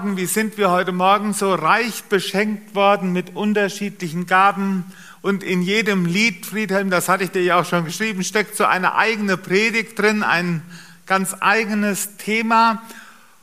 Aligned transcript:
Wie 0.00 0.26
sind 0.26 0.58
wir 0.58 0.70
heute 0.70 0.92
Morgen 0.92 1.32
so 1.32 1.52
reich 1.54 2.04
beschenkt 2.04 2.76
worden 2.76 3.12
mit 3.12 3.34
unterschiedlichen 3.34 4.26
Gaben? 4.26 4.84
Und 5.22 5.42
in 5.42 5.60
jedem 5.60 6.06
Lied, 6.06 6.46
Friedhelm, 6.46 6.88
das 6.88 7.08
hatte 7.08 7.24
ich 7.24 7.32
dir 7.32 7.42
ja 7.42 7.60
auch 7.60 7.64
schon 7.64 7.84
geschrieben, 7.84 8.22
steckt 8.22 8.56
so 8.56 8.64
eine 8.64 8.94
eigene 8.94 9.36
Predigt 9.36 9.98
drin, 9.98 10.22
ein 10.22 10.62
ganz 11.06 11.34
eigenes 11.40 12.16
Thema. 12.16 12.80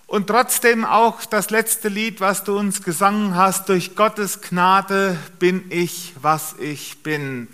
Und 0.07 0.27
trotzdem 0.27 0.85
auch 0.85 1.25
das 1.25 1.49
letzte 1.49 1.89
Lied, 1.89 2.21
was 2.21 2.45
du 2.45 2.57
uns 2.57 2.81
gesungen 2.83 3.35
hast, 3.35 3.67
durch 3.67 3.95
Gottes 3.97 4.39
Gnade 4.39 5.17
bin 5.39 5.65
ich, 5.69 6.13
was 6.21 6.55
ich 6.57 7.03
bin. 7.03 7.49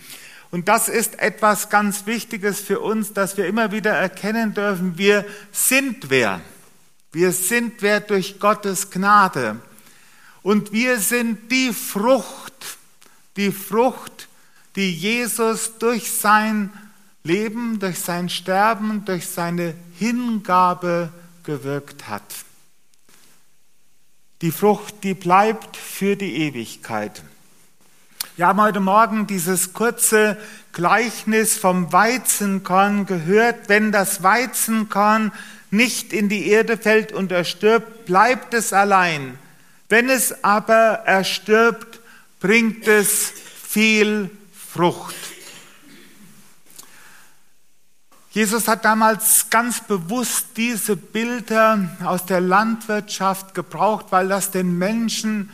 Und 0.52 0.68
das 0.68 0.90
ist 0.90 1.18
etwas 1.20 1.70
ganz 1.70 2.06
Wichtiges 2.06 2.62
für 2.62 2.82
uns, 2.82 3.14
dass 3.14 3.36
wir 3.36 3.48
immer 3.48 3.72
wieder 3.72 3.94
erkennen 3.94 4.54
dürfen, 4.54 5.00
wir 5.00 5.26
sind 5.52 6.12
wer. 6.12 6.40
Wir 7.12 7.32
sind 7.32 7.82
wer 7.82 8.00
durch 8.00 8.40
Gottes 8.40 8.90
Gnade. 8.90 9.60
Und 10.44 10.72
wir 10.72 11.00
sind 11.00 11.52
die 11.52 11.74
Frucht, 11.74 12.78
die 13.36 13.52
Frucht, 13.52 14.28
die 14.76 14.92
Jesus 14.92 15.78
durch 15.78 16.12
sein 16.12 16.72
Leben, 17.24 17.80
durch 17.80 18.00
sein 18.00 18.30
Sterben, 18.30 19.06
durch 19.06 19.28
seine 19.28 19.76
Hingabe 20.00 21.12
gewirkt 21.44 22.08
hat. 22.08 22.24
Die 24.42 24.52
Frucht, 24.52 25.04
die 25.04 25.14
bleibt 25.14 25.78
für 25.78 26.16
die 26.16 26.48
Ewigkeit. 26.48 27.22
Wir 28.38 28.48
haben 28.48 28.62
heute 28.62 28.80
Morgen 28.80 29.28
dieses 29.28 29.74
kurze 29.74 30.38
Gleichnis 30.72 31.58
vom 31.58 31.92
Weizenkorn 31.92 33.06
gehört. 33.06 33.70
Wenn 33.70 33.92
das 33.92 34.24
Weizenkorn 34.24 35.32
nicht 35.70 36.14
in 36.14 36.30
die 36.30 36.48
Erde 36.48 36.78
fällt 36.78 37.12
und 37.12 37.32
erstirbt, 37.32 38.06
bleibt 38.06 38.54
es 38.54 38.74
allein. 38.74 39.38
Wenn 39.90 40.10
es 40.10 40.44
aber 40.44 41.04
erstirbt, 41.06 42.00
bringt 42.40 42.88
es 42.88 43.32
viel 43.64 44.30
Frucht. 44.54 45.16
Jesus 48.32 48.70
hat 48.70 48.86
damals 48.86 49.50
ganz 49.50 49.82
bewusst 49.82 50.48
diese 50.56 50.96
Bilder 50.96 51.90
aus 52.06 52.26
der 52.26 52.40
Landwirtschaft 52.40 53.54
gebraucht, 53.54 54.06
weil 54.12 54.30
das 54.30 54.52
den 54.52 54.78
Menschen, 54.78 55.50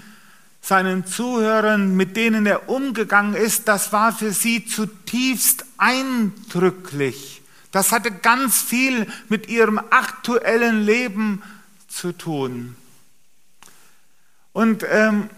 seinen 0.67 1.05
Zuhörern, 1.05 1.95
mit 1.95 2.17
denen 2.17 2.45
er 2.45 2.67
umgegangen 2.67 3.35
ist, 3.35 3.69
das 3.69 3.93
war 3.93 4.11
für 4.11 4.33
sie 4.33 4.65
zutiefst 4.65 5.63
eindrücklich. 5.77 7.41
Das 7.71 7.93
hatte 7.93 8.11
ganz 8.11 8.61
viel 8.61 9.07
mit 9.29 9.47
ihrem 9.47 9.79
aktuellen 9.79 10.83
Leben 10.83 11.41
zu 11.87 12.11
tun. 12.11 12.75
Und 14.51 14.85
ähm, 14.91 15.29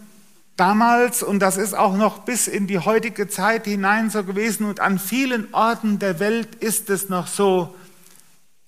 damals, 0.56 1.22
und 1.22 1.40
das 1.42 1.58
ist 1.58 1.76
auch 1.76 1.96
noch 1.96 2.20
bis 2.20 2.48
in 2.48 2.66
die 2.66 2.80
heutige 2.80 3.28
Zeit 3.28 3.66
hinein 3.66 4.10
so 4.10 4.24
gewesen, 4.24 4.66
und 4.66 4.80
an 4.80 4.98
vielen 4.98 5.54
Orten 5.54 6.00
der 6.00 6.20
Welt 6.20 6.56
ist 6.56 6.90
es 6.90 7.08
noch 7.08 7.28
so, 7.28 7.76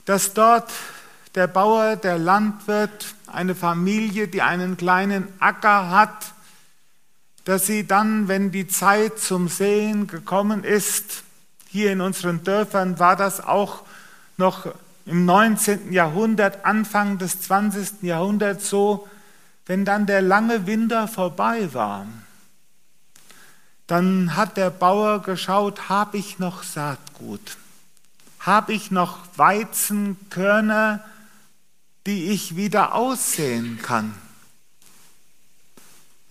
dass 0.05 0.35
dort 0.35 0.71
der 1.33 1.47
Bauer, 1.47 1.95
der 1.95 2.19
Landwirt, 2.19 3.15
eine 3.25 3.55
Familie, 3.55 4.27
die 4.27 4.43
einen 4.43 4.77
kleinen 4.77 5.27
Acker 5.39 5.89
hat, 5.89 6.33
dass 7.45 7.65
sie 7.65 7.87
dann, 7.87 8.27
wenn 8.27 8.51
die 8.51 8.67
Zeit 8.67 9.19
zum 9.19 9.47
Sehen 9.47 10.07
gekommen 10.07 10.63
ist, 10.63 11.23
hier 11.67 11.91
in 11.91 12.01
unseren 12.01 12.43
Dörfern 12.43 12.99
war 12.99 13.15
das 13.15 13.41
auch 13.43 13.83
noch 14.37 14.67
im 15.05 15.25
19. 15.25 15.93
Jahrhundert, 15.93 16.65
Anfang 16.65 17.17
des 17.17 17.41
20. 17.41 18.03
Jahrhunderts 18.03 18.69
so, 18.69 19.07
wenn 19.65 19.85
dann 19.85 20.05
der 20.05 20.21
lange 20.21 20.67
Winter 20.67 21.07
vorbei 21.07 21.73
war, 21.73 22.05
dann 23.87 24.35
hat 24.35 24.57
der 24.57 24.69
Bauer 24.69 25.21
geschaut, 25.21 25.89
habe 25.89 26.17
ich 26.17 26.39
noch 26.39 26.63
Saatgut? 26.63 27.57
Habe 28.39 28.73
ich 28.73 28.89
noch 28.89 29.19
Weizenkörner, 29.35 31.03
die 32.05 32.31
ich 32.31 32.55
wieder 32.55 32.95
aussehen 32.95 33.79
kann? 33.81 34.13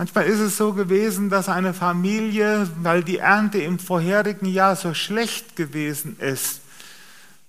Manchmal 0.01 0.25
ist 0.25 0.41
es 0.41 0.57
so 0.57 0.73
gewesen, 0.73 1.29
dass 1.29 1.51
eine 1.51 1.75
Familie, 1.75 2.67
weil 2.81 3.05
die 3.05 3.19
Ernte 3.19 3.59
im 3.59 3.79
vorherigen 3.79 4.47
Jahr 4.47 4.75
so 4.75 4.95
schlecht 4.95 5.57
gewesen 5.57 6.19
ist, 6.19 6.61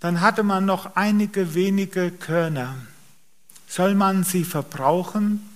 dann 0.01 0.19
hatte 0.19 0.43
man 0.43 0.65
noch 0.65 0.97
einige 0.97 1.55
wenige 1.55 2.11
Körner. 2.11 2.75
Soll 3.69 3.95
man 3.95 4.25
sie 4.25 4.43
verbrauchen? 4.43 5.47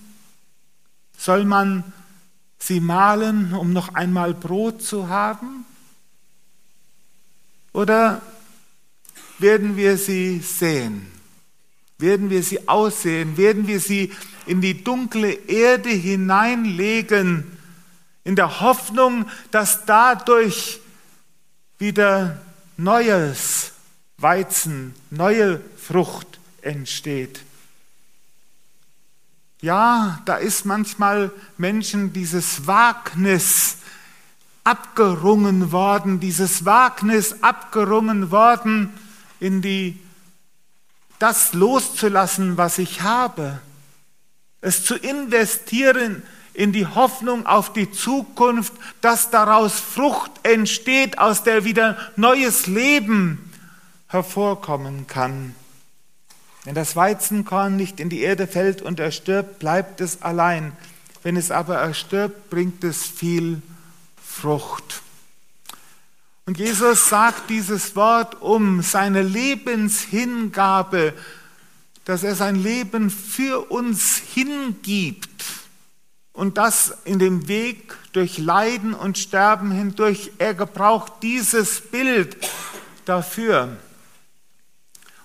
Soll 1.18 1.44
man 1.44 1.84
sie 2.60 2.80
mahlen, 2.80 3.52
um 3.52 3.74
noch 3.74 3.94
einmal 3.94 4.34
Brot 4.34 4.82
zu 4.82 5.10
haben? 5.10 5.66
Oder 7.74 8.22
werden 9.38 9.76
wir 9.76 9.98
sie 9.98 10.40
sehen? 10.40 11.12
Werden 11.98 12.30
wir 12.30 12.44
sie 12.44 12.68
aussehen? 12.68 13.38
Werden 13.38 13.68
wir 13.68 13.80
sie 13.80 14.12
in 14.46 14.62
die 14.62 14.84
dunkle 14.84 15.32
Erde 15.32 15.90
hineinlegen, 15.90 17.58
in 18.24 18.36
der 18.36 18.60
Hoffnung, 18.60 19.26
dass 19.52 19.86
dadurch 19.86 20.82
wieder 21.78 22.42
neues 22.78 23.72
Weizen, 24.18 24.94
neue 25.10 25.62
Frucht 25.78 26.40
entsteht. 26.62 27.42
Ja, 29.62 30.22
da 30.26 30.36
ist 30.36 30.66
manchmal 30.66 31.32
Menschen 31.58 32.14
dieses 32.14 32.68
Wagnis 32.68 33.78
abgerungen 34.64 35.72
worden, 35.72 36.20
dieses 36.20 36.66
Wagnis 36.66 37.42
abgerungen 37.42 38.32
worden, 38.32 38.94
in 39.40 39.62
die 39.62 40.00
das 41.20 41.54
loszulassen, 41.54 42.58
was 42.58 42.78
ich 42.78 43.02
habe 43.02 43.60
es 44.66 44.84
zu 44.84 44.96
investieren 44.96 46.24
in 46.54 46.72
die 46.72 46.88
Hoffnung 46.88 47.46
auf 47.46 47.72
die 47.72 47.92
Zukunft, 47.92 48.74
dass 49.00 49.30
daraus 49.30 49.80
Frucht 49.80 50.32
entsteht, 50.42 51.20
aus 51.20 51.44
der 51.44 51.66
wieder 51.66 51.98
neues 52.16 52.66
Leben 52.66 53.52
hervorkommen 54.08 55.06
kann. 55.06 55.54
Wenn 56.64 56.74
das 56.74 56.96
Weizenkorn 56.96 57.76
nicht 57.76 58.00
in 58.00 58.10
die 58.10 58.22
Erde 58.22 58.48
fällt 58.48 58.82
und 58.82 59.00
erstirbt, 59.00 59.60
bleibt 59.60 60.02
es 60.02 60.24
allein. 60.24 60.72
Wenn 61.22 61.38
es 61.38 61.52
aber 61.52 61.76
erstirbt, 61.76 62.50
bringt 62.50 62.84
es 62.84 63.06
viel 63.06 63.62
Frucht. 64.24 65.04
Und 66.46 66.58
Jesus 66.60 67.10
sagt 67.10 67.50
dieses 67.50 67.96
Wort 67.96 68.42
um 68.42 68.82
seine 68.82 69.22
Lebenshingabe 69.22 71.14
dass 72.06 72.24
er 72.24 72.36
sein 72.36 72.56
Leben 72.56 73.10
für 73.10 73.72
uns 73.72 74.18
hingibt 74.18 75.44
und 76.34 76.58
das 76.58 76.96
in 77.04 77.18
dem 77.18 77.48
Weg 77.48 77.98
durch 78.14 78.38
Leiden 78.38 78.94
und 78.94 79.18
Sterben 79.18 79.72
hindurch. 79.72 80.32
Er 80.38 80.54
gebraucht 80.54 81.14
dieses 81.24 81.82
Bild 81.82 82.38
dafür. 83.06 83.76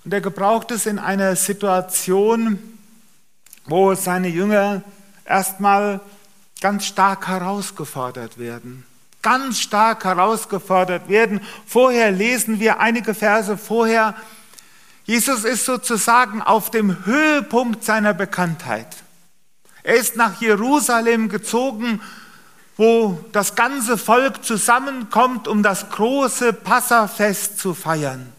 Und 0.04 0.14
er 0.14 0.22
gebraucht 0.22 0.70
es 0.70 0.86
in 0.86 0.98
einer 0.98 1.36
Situation, 1.36 2.58
wo 3.66 3.94
seine 3.94 4.28
Jünger 4.28 4.82
erstmal 5.26 6.00
ganz 6.62 6.86
stark 6.86 7.28
herausgefordert 7.28 8.38
werden. 8.38 8.86
Ganz 9.22 9.60
stark 9.60 10.04
herausgefordert 10.04 11.08
werden. 11.08 11.40
Vorher 11.66 12.10
lesen 12.10 12.60
wir 12.60 12.80
einige 12.80 13.14
Verse 13.14 13.56
vorher, 13.56 14.14
Jesus 15.04 15.44
ist 15.44 15.64
sozusagen 15.64 16.40
auf 16.40 16.70
dem 16.70 17.04
Höhepunkt 17.04 17.82
seiner 17.82 18.14
Bekanntheit. 18.14 18.86
Er 19.82 19.96
ist 19.96 20.14
nach 20.14 20.40
Jerusalem 20.40 21.28
gezogen, 21.28 22.00
wo 22.76 23.18
das 23.32 23.56
ganze 23.56 23.98
Volk 23.98 24.44
zusammenkommt, 24.44 25.48
um 25.48 25.62
das 25.62 25.90
große 25.90 26.52
Passafest 26.52 27.58
zu 27.58 27.74
feiern. 27.74 28.32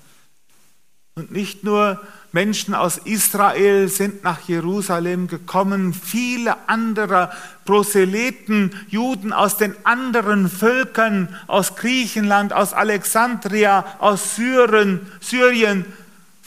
Und 1.15 1.31
nicht 1.31 1.63
nur 1.63 2.01
Menschen 2.33 2.73
aus 2.73 2.97
Israel 2.97 3.89
sind 3.89 4.23
nach 4.23 4.39
Jerusalem 4.47 5.27
gekommen, 5.27 5.93
viele 5.93 6.69
andere 6.69 7.31
Proselyten, 7.65 8.73
Juden 8.87 9.33
aus 9.33 9.57
den 9.57 9.75
anderen 9.83 10.49
Völkern, 10.49 11.35
aus 11.47 11.75
Griechenland, 11.75 12.53
aus 12.53 12.73
Alexandria, 12.73 13.85
aus 13.99 14.35
Syrien, 14.35 15.01
Syrien 15.19 15.85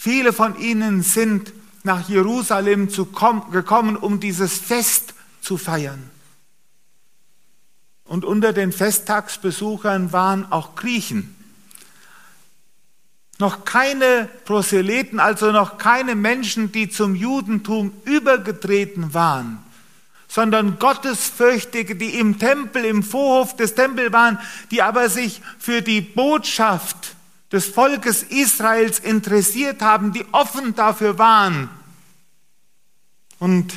Viele 0.05 0.35
von 0.35 0.61
ihnen 0.61 1.03
sind 1.03 1.55
nach 1.83 2.11
Jerusalem 2.11 2.91
gekommen, 2.91 3.97
um 3.97 4.21
dieses 4.21 4.59
Fest 4.59 5.15
zu 5.41 5.57
feiern. 5.57 6.11
Und 8.05 8.27
unter 8.27 8.53
den 8.53 8.71
Festtagsbesuchern 8.71 10.13
waren 10.13 10.53
auch 10.53 10.75
Griechen. 10.75 11.35
Noch 13.39 13.65
keine 13.65 14.29
Proselyten, 14.45 15.19
also 15.19 15.51
noch 15.51 15.79
keine 15.79 16.15
Menschen, 16.15 16.71
die 16.71 16.89
zum 16.89 17.15
Judentum 17.17 17.93
übergetreten 18.05 19.13
waren, 19.13 19.59
sondern 20.29 20.79
Gottesfürchtige, 20.79 21.97
die 21.97 22.19
im 22.19 22.39
Tempel, 22.39 22.85
im 22.85 23.03
Vorhof 23.03 23.57
des 23.57 23.75
Tempels 23.75 24.13
waren, 24.13 24.39
die 24.71 24.83
aber 24.83 25.09
sich 25.09 25.43
für 25.59 25.83
die 25.83 26.01
Botschaft 26.01 27.17
des 27.51 27.67
Volkes 27.67 28.23
Israels 28.23 28.99
interessiert 29.01 29.83
haben, 29.83 30.13
die 30.13 30.25
offen 30.33 30.75
dafür 30.75 31.19
waren. 31.19 31.69
Und 33.39 33.75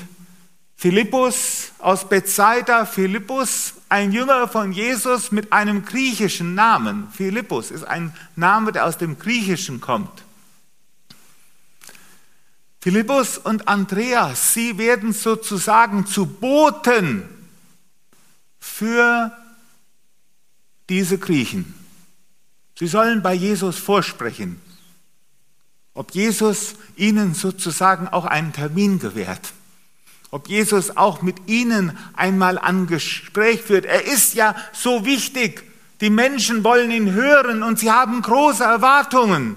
Philippus 0.76 1.72
aus 1.80 2.08
Bethsaida, 2.08 2.86
Philippus, 2.86 3.74
ein 3.90 4.12
Jünger 4.12 4.48
von 4.48 4.72
Jesus 4.72 5.32
mit 5.32 5.54
einem 5.54 5.86
griechischen 5.86 6.56
Namen. 6.56 7.08
Philippus 7.12 7.72
ist 7.72 7.84
ein 7.84 8.14
Name, 8.36 8.72
der 8.72 8.86
aus 8.86 8.98
dem 8.98 9.18
Griechischen 9.18 9.82
kommt. 9.82 10.24
Philippus 12.80 13.38
und 13.38 13.68
Andreas, 13.68 14.54
sie 14.54 14.78
werden 14.78 15.12
sozusagen 15.14 16.06
zu 16.06 16.26
Boten 16.26 17.24
für 18.60 19.32
diese 20.90 21.18
Griechen. 21.18 21.74
Sie 22.78 22.88
sollen 22.88 23.22
bei 23.22 23.34
Jesus 23.34 23.78
vorsprechen, 23.78 24.62
ob 25.94 26.12
Jesus 26.12 26.76
ihnen 26.96 27.34
sozusagen 27.34 28.08
auch 28.08 28.26
einen 28.26 28.54
Termin 28.54 29.00
gewährt, 29.00 29.54
ob 30.32 30.50
Jesus 30.50 30.98
auch 30.98 31.22
mit 31.22 31.48
ihnen 31.48 31.98
einmal 32.14 32.58
ein 32.58 32.88
Gespräch 32.88 33.62
führt. 33.62 33.86
Er 33.86 34.06
ist 34.06 34.34
ja 34.34 34.56
so 34.74 35.06
wichtig. 35.06 35.64
Die 36.02 36.10
Menschen 36.10 36.64
wollen 36.64 36.92
ihn 36.92 37.14
hören 37.14 37.64
und 37.64 37.80
sie 37.80 37.92
haben 37.92 38.22
große 38.22 38.64
Erwartungen, 38.64 39.56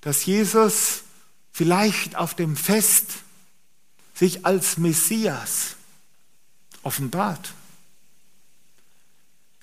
dass 0.00 0.24
Jesus 0.24 1.02
vielleicht 1.52 2.16
auf 2.16 2.34
dem 2.34 2.56
Fest 2.56 3.18
sich 4.14 4.44
als 4.46 4.78
Messias 4.78 5.76
offenbart. 6.82 7.52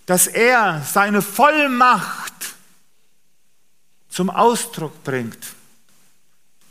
Dass 0.05 0.27
er 0.27 0.83
seine 0.83 1.21
Vollmacht 1.21 2.55
zum 4.07 4.29
Ausdruck 4.29 5.03
bringt, 5.03 5.55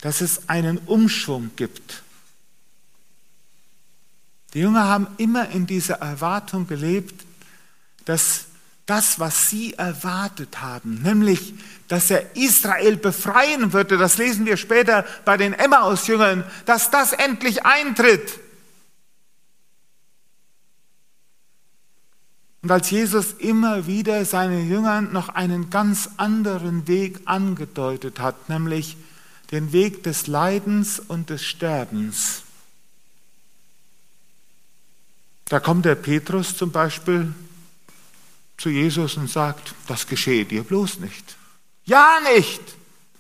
dass 0.01 0.21
es 0.21 0.49
einen 0.49 0.79
Umschwung 0.79 1.51
gibt. 1.57 2.04
Die 4.55 4.61
Jünger 4.61 4.89
haben 4.89 5.09
immer 5.19 5.51
in 5.51 5.67
dieser 5.67 5.97
Erwartung 5.97 6.67
gelebt, 6.69 7.27
dass 8.05 8.47
das, 8.87 9.19
was 9.19 9.51
sie 9.51 9.75
erwartet 9.75 10.61
haben, 10.61 11.03
nämlich, 11.03 11.55
dass 11.89 12.11
er 12.11 12.37
Israel 12.37 12.97
befreien 12.97 13.73
würde, 13.73 13.97
das 13.97 14.19
lesen 14.19 14.47
wir 14.47 14.57
später 14.57 15.05
bei 15.25 15.37
den 15.37 15.55
Emmaus-Jüngern, 15.55 16.45
dass 16.67 16.91
das 16.91 17.13
endlich 17.13 17.65
eintritt. 17.65 18.41
Und 22.63 22.71
als 22.71 22.91
Jesus 22.91 23.33
immer 23.39 23.87
wieder 23.87 24.25
seinen 24.25 24.71
Jüngern 24.71 25.13
noch 25.13 25.29
einen 25.31 25.69
ganz 25.69 26.11
anderen 26.17 26.87
Weg 26.87 27.21
angedeutet 27.27 28.21
hat, 28.21 28.49
nämlich 28.49 28.97
den 29.51 29.73
Weg 29.73 30.03
des 30.03 30.27
Leidens 30.27 30.99
und 30.99 31.29
des 31.29 31.45
Sterbens, 31.45 32.44
da 35.49 35.61
kommt 35.61 35.85
der 35.85 35.95
Petrus 35.95 36.57
zum 36.57 36.71
Beispiel 36.71 37.33
zu 38.57 38.71
Jesus 38.71 39.17
und 39.17 39.31
sagt, 39.31 39.75
das 39.87 40.07
geschehe 40.07 40.45
dir 40.45 40.63
bloß 40.63 41.01
nicht. 41.01 41.37
Ja 41.85 42.19
nicht, 42.35 42.63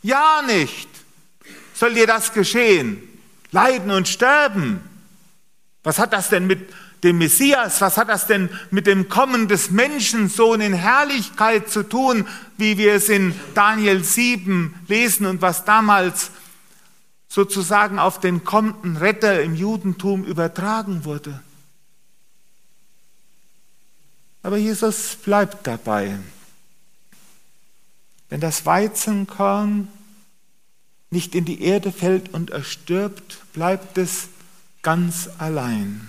ja 0.02 0.42
nicht 0.46 0.88
soll 1.74 1.94
dir 1.94 2.06
das 2.06 2.32
geschehen. 2.32 3.02
Leiden 3.50 3.90
und 3.90 4.08
sterben. 4.08 4.80
Was 5.82 5.98
hat 5.98 6.12
das 6.12 6.30
denn 6.30 6.46
mit 6.46 6.72
dem 7.02 7.18
Messias, 7.18 7.82
was 7.82 7.98
hat 7.98 8.08
das 8.08 8.26
denn 8.26 8.48
mit 8.70 8.86
dem 8.86 9.10
Kommen 9.10 9.48
des 9.48 9.70
Menschensohn 9.70 10.62
in 10.62 10.72
Herrlichkeit 10.72 11.68
zu 11.68 11.82
tun, 11.82 12.26
wie 12.56 12.78
wir 12.78 12.94
es 12.94 13.10
in 13.10 13.38
Daniel 13.54 14.02
7 14.02 14.74
lesen 14.88 15.26
und 15.26 15.42
was 15.42 15.66
damals 15.66 16.30
sozusagen 17.28 17.98
auf 17.98 18.20
den 18.20 18.44
kommenden 18.44 18.96
Retter 18.96 19.42
im 19.42 19.54
Judentum 19.54 20.24
übertragen 20.24 21.04
wurde? 21.04 21.42
Aber 24.44 24.58
Jesus 24.58 25.16
bleibt 25.16 25.66
dabei. 25.66 26.18
Wenn 28.28 28.40
das 28.40 28.66
Weizenkorn 28.66 29.88
nicht 31.08 31.34
in 31.34 31.46
die 31.46 31.62
Erde 31.62 31.90
fällt 31.90 32.34
und 32.34 32.50
erstirbt, 32.50 33.38
bleibt 33.54 33.96
es 33.96 34.28
ganz 34.82 35.30
allein. 35.38 36.08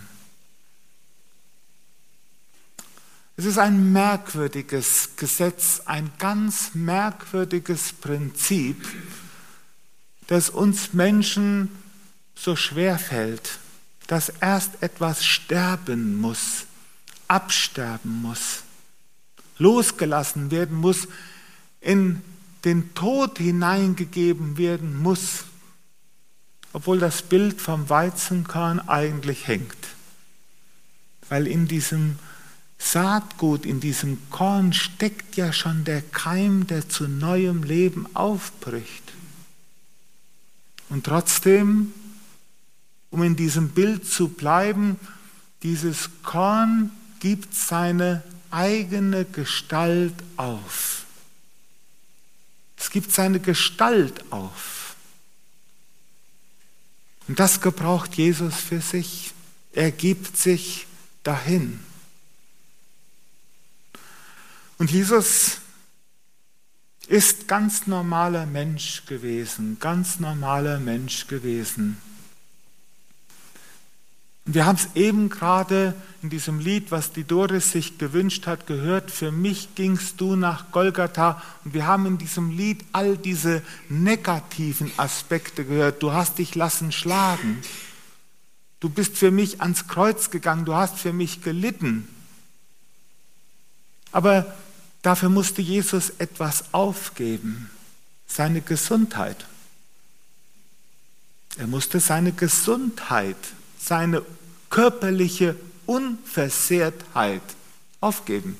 Es 3.37 3.45
ist 3.45 3.57
ein 3.57 3.93
merkwürdiges 3.93 5.11
Gesetz, 5.15 5.83
ein 5.85 6.11
ganz 6.17 6.71
merkwürdiges 6.73 7.93
Prinzip, 7.93 8.85
das 10.27 10.49
uns 10.49 10.91
Menschen 10.91 11.71
so 12.35 12.57
schwer 12.57 12.99
fällt, 12.99 13.59
dass 14.07 14.27
erst 14.27 14.83
etwas 14.83 15.23
sterben 15.23 16.17
muss, 16.19 16.65
absterben 17.27 18.21
muss, 18.21 18.63
losgelassen 19.57 20.51
werden 20.51 20.77
muss, 20.77 21.07
in 21.81 22.21
den 22.65 22.93
Tod 22.95 23.37
hineingegeben 23.37 24.57
werden 24.57 24.97
muss, 25.01 25.45
obwohl 26.73 26.99
das 26.99 27.21
Bild 27.21 27.61
vom 27.61 27.89
Weizenkorn 27.89 28.79
eigentlich 28.79 29.47
hängt. 29.47 29.77
Weil 31.29 31.47
in 31.47 31.67
diesem 31.67 32.19
Saatgut, 32.77 33.65
in 33.65 33.79
diesem 33.79 34.17
Korn 34.29 34.73
steckt 34.73 35.37
ja 35.37 35.53
schon 35.53 35.85
der 35.85 36.01
Keim, 36.01 36.67
der 36.67 36.89
zu 36.89 37.07
neuem 37.07 37.63
Leben 37.63 38.07
aufbricht. 38.15 39.13
Und 40.89 41.05
trotzdem, 41.05 41.93
um 43.09 43.23
in 43.23 43.35
diesem 43.35 43.69
Bild 43.69 44.05
zu 44.05 44.27
bleiben, 44.27 44.99
dieses 45.63 46.09
Korn 46.21 46.91
gibt 47.25 47.55
seine 47.55 48.21
eigene 48.51 49.25
Gestalt 49.25 50.13
auf. 50.37 51.05
Es 52.77 52.91
gibt 52.91 53.11
seine 53.11 53.39
Gestalt 53.39 54.31
auf. 54.31 54.95
Und 57.27 57.39
das 57.39 57.61
gebraucht 57.61 58.13
Jesus 58.13 58.53
für 58.53 58.79
sich. 58.79 59.33
Er 59.73 59.89
gibt 59.89 60.37
sich 60.37 60.85
dahin. 61.23 61.79
Und 64.77 64.91
Jesus 64.91 65.61
ist 67.07 67.47
ganz 67.47 67.87
normaler 67.87 68.45
Mensch 68.45 69.03
gewesen, 69.07 69.77
ganz 69.79 70.19
normaler 70.19 70.79
Mensch 70.79 71.25
gewesen. 71.25 71.97
Wir 74.45 74.67
haben 74.67 74.75
es 74.75 74.89
eben 74.95 75.29
gerade 75.29 75.95
in 76.21 76.29
diesem 76.29 76.59
Lied, 76.59 76.91
was 76.91 77.11
die 77.11 77.23
Doris 77.23 77.71
sich 77.71 77.97
gewünscht 77.97 78.45
hat, 78.45 78.67
gehört, 78.67 79.09
für 79.09 79.31
mich 79.31 79.73
gingst 79.73 80.21
du 80.21 80.35
nach 80.35 80.71
Golgatha. 80.71 81.41
Und 81.63 81.73
wir 81.73 81.87
haben 81.87 82.05
in 82.05 82.17
diesem 82.19 82.51
Lied 82.51 82.85
all 82.91 83.17
diese 83.17 83.63
negativen 83.89 84.91
Aspekte 84.97 85.65
gehört. 85.65 86.03
Du 86.03 86.13
hast 86.13 86.37
dich 86.37 86.53
lassen 86.53 86.91
schlagen. 86.91 87.61
Du 88.79 88.89
bist 88.89 89.17
für 89.17 89.31
mich 89.31 89.61
ans 89.61 89.87
Kreuz 89.87 90.29
gegangen. 90.29 90.65
Du 90.65 90.75
hast 90.75 90.99
für 90.99 91.13
mich 91.13 91.41
gelitten. 91.41 92.07
Aber 94.11 94.55
dafür 95.01 95.29
musste 95.29 95.63
Jesus 95.63 96.11
etwas 96.19 96.65
aufgeben. 96.71 97.71
Seine 98.27 98.61
Gesundheit. 98.61 99.45
Er 101.57 101.65
musste 101.65 101.99
seine 101.99 102.31
Gesundheit 102.31 103.37
seine 103.85 104.23
körperliche 104.69 105.55
Unversehrtheit 105.85 107.43
aufgeben. 108.01 108.57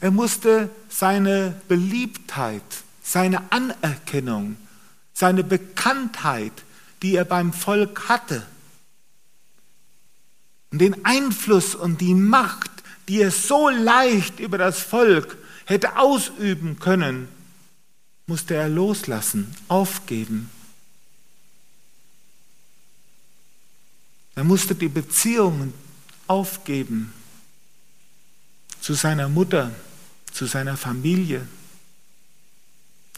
Er 0.00 0.10
musste 0.10 0.68
seine 0.90 1.60
Beliebtheit, 1.68 2.62
seine 3.02 3.50
Anerkennung, 3.50 4.56
seine 5.14 5.42
Bekanntheit, 5.42 6.52
die 7.02 7.16
er 7.16 7.24
beim 7.24 7.52
Volk 7.52 8.08
hatte, 8.08 8.46
und 10.70 10.80
den 10.80 11.02
Einfluss 11.06 11.74
und 11.74 12.02
die 12.02 12.12
Macht, 12.12 12.70
die 13.08 13.22
er 13.22 13.30
so 13.30 13.70
leicht 13.70 14.38
über 14.38 14.58
das 14.58 14.80
Volk 14.80 15.38
hätte 15.64 15.96
ausüben 15.96 16.78
können, 16.78 17.26
musste 18.26 18.54
er 18.54 18.68
loslassen, 18.68 19.54
aufgeben. 19.68 20.50
Er 24.38 24.44
musste 24.44 24.76
die 24.76 24.88
Beziehungen 24.88 25.74
aufgeben 26.28 27.12
zu 28.80 28.94
seiner 28.94 29.28
Mutter, 29.28 29.72
zu 30.32 30.46
seiner 30.46 30.76
Familie, 30.76 31.44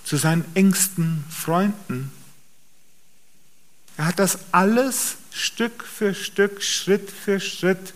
zu 0.02 0.16
seinen 0.16 0.46
engsten 0.54 1.22
Freunden. 1.28 2.10
Er 3.98 4.06
hat 4.06 4.18
das 4.18 4.38
alles 4.50 5.18
Stück 5.30 5.84
für 5.84 6.14
Stück, 6.14 6.62
Schritt 6.62 7.10
für 7.10 7.38
Schritt 7.38 7.92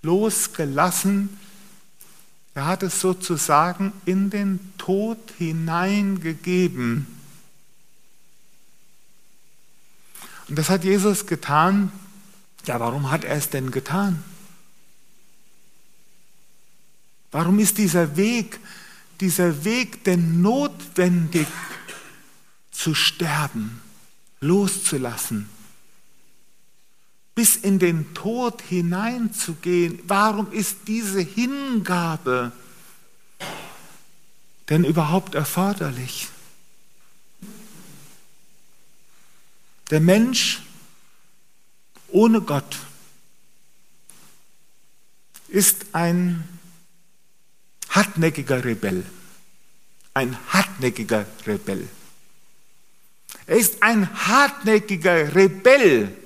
losgelassen. 0.00 1.38
Er 2.54 2.64
hat 2.64 2.82
es 2.82 3.02
sozusagen 3.02 3.92
in 4.06 4.30
den 4.30 4.60
Tod 4.78 5.18
hineingegeben. 5.36 7.06
Und 10.48 10.56
das 10.58 10.70
hat 10.70 10.84
Jesus 10.84 11.26
getan. 11.26 11.92
Ja, 12.66 12.80
warum 12.80 13.10
hat 13.10 13.24
er 13.24 13.36
es 13.36 13.48
denn 13.48 13.70
getan? 13.70 14.22
Warum 17.30 17.58
ist 17.58 17.78
dieser 17.78 18.16
Weg, 18.16 18.58
dieser 19.20 19.64
Weg 19.64 20.04
denn 20.04 20.42
notwendig 20.42 21.46
zu 22.72 22.94
sterben, 22.94 23.80
loszulassen, 24.40 25.48
bis 27.34 27.56
in 27.56 27.78
den 27.78 28.14
Tod 28.14 28.62
hineinzugehen? 28.62 30.00
Warum 30.04 30.50
ist 30.50 30.88
diese 30.88 31.20
Hingabe 31.20 32.52
denn 34.68 34.84
überhaupt 34.84 35.34
erforderlich? 35.34 36.28
Der 39.90 40.00
Mensch 40.00 40.62
ohne 42.16 42.40
Gott 42.40 42.78
ist 45.48 45.84
ein 45.92 46.48
hartnäckiger 47.90 48.64
Rebell. 48.64 49.04
Ein 50.14 50.34
hartnäckiger 50.48 51.26
Rebell. 51.46 51.86
Er 53.46 53.58
ist 53.58 53.82
ein 53.82 54.08
hartnäckiger 54.28 55.34
Rebell, 55.34 56.16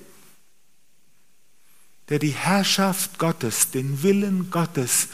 der 2.08 2.20
die 2.20 2.30
Herrschaft 2.30 3.18
Gottes, 3.18 3.72
den 3.72 4.04
Willen 4.04 4.48
Gottes, 4.52 5.08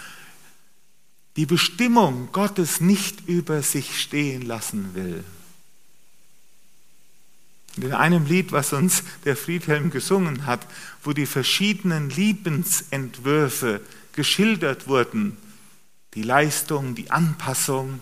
die 1.37 1.47
Bestimmung 1.47 2.29
Gottes 2.33 2.83
nicht 2.83 3.27
über 3.27 3.63
sich 3.63 3.99
stehen 3.99 4.43
lassen 4.43 4.95
will. 4.95 5.25
In 7.77 7.93
einem 7.93 8.27
Lied, 8.27 8.53
was 8.53 8.73
uns 8.73 9.03
der 9.25 9.37
Friedhelm 9.37 9.91
gesungen 9.91 10.47
hat, 10.47 10.67
wo 11.03 11.13
die 11.13 11.27
verschiedenen 11.27 12.11
Liebensentwürfe 12.11 13.81
geschildert 14.13 14.89
wurden, 14.89 15.37
die 16.15 16.23
Leistung, 16.23 16.95
die 16.95 17.11
Anpassung 17.11 18.01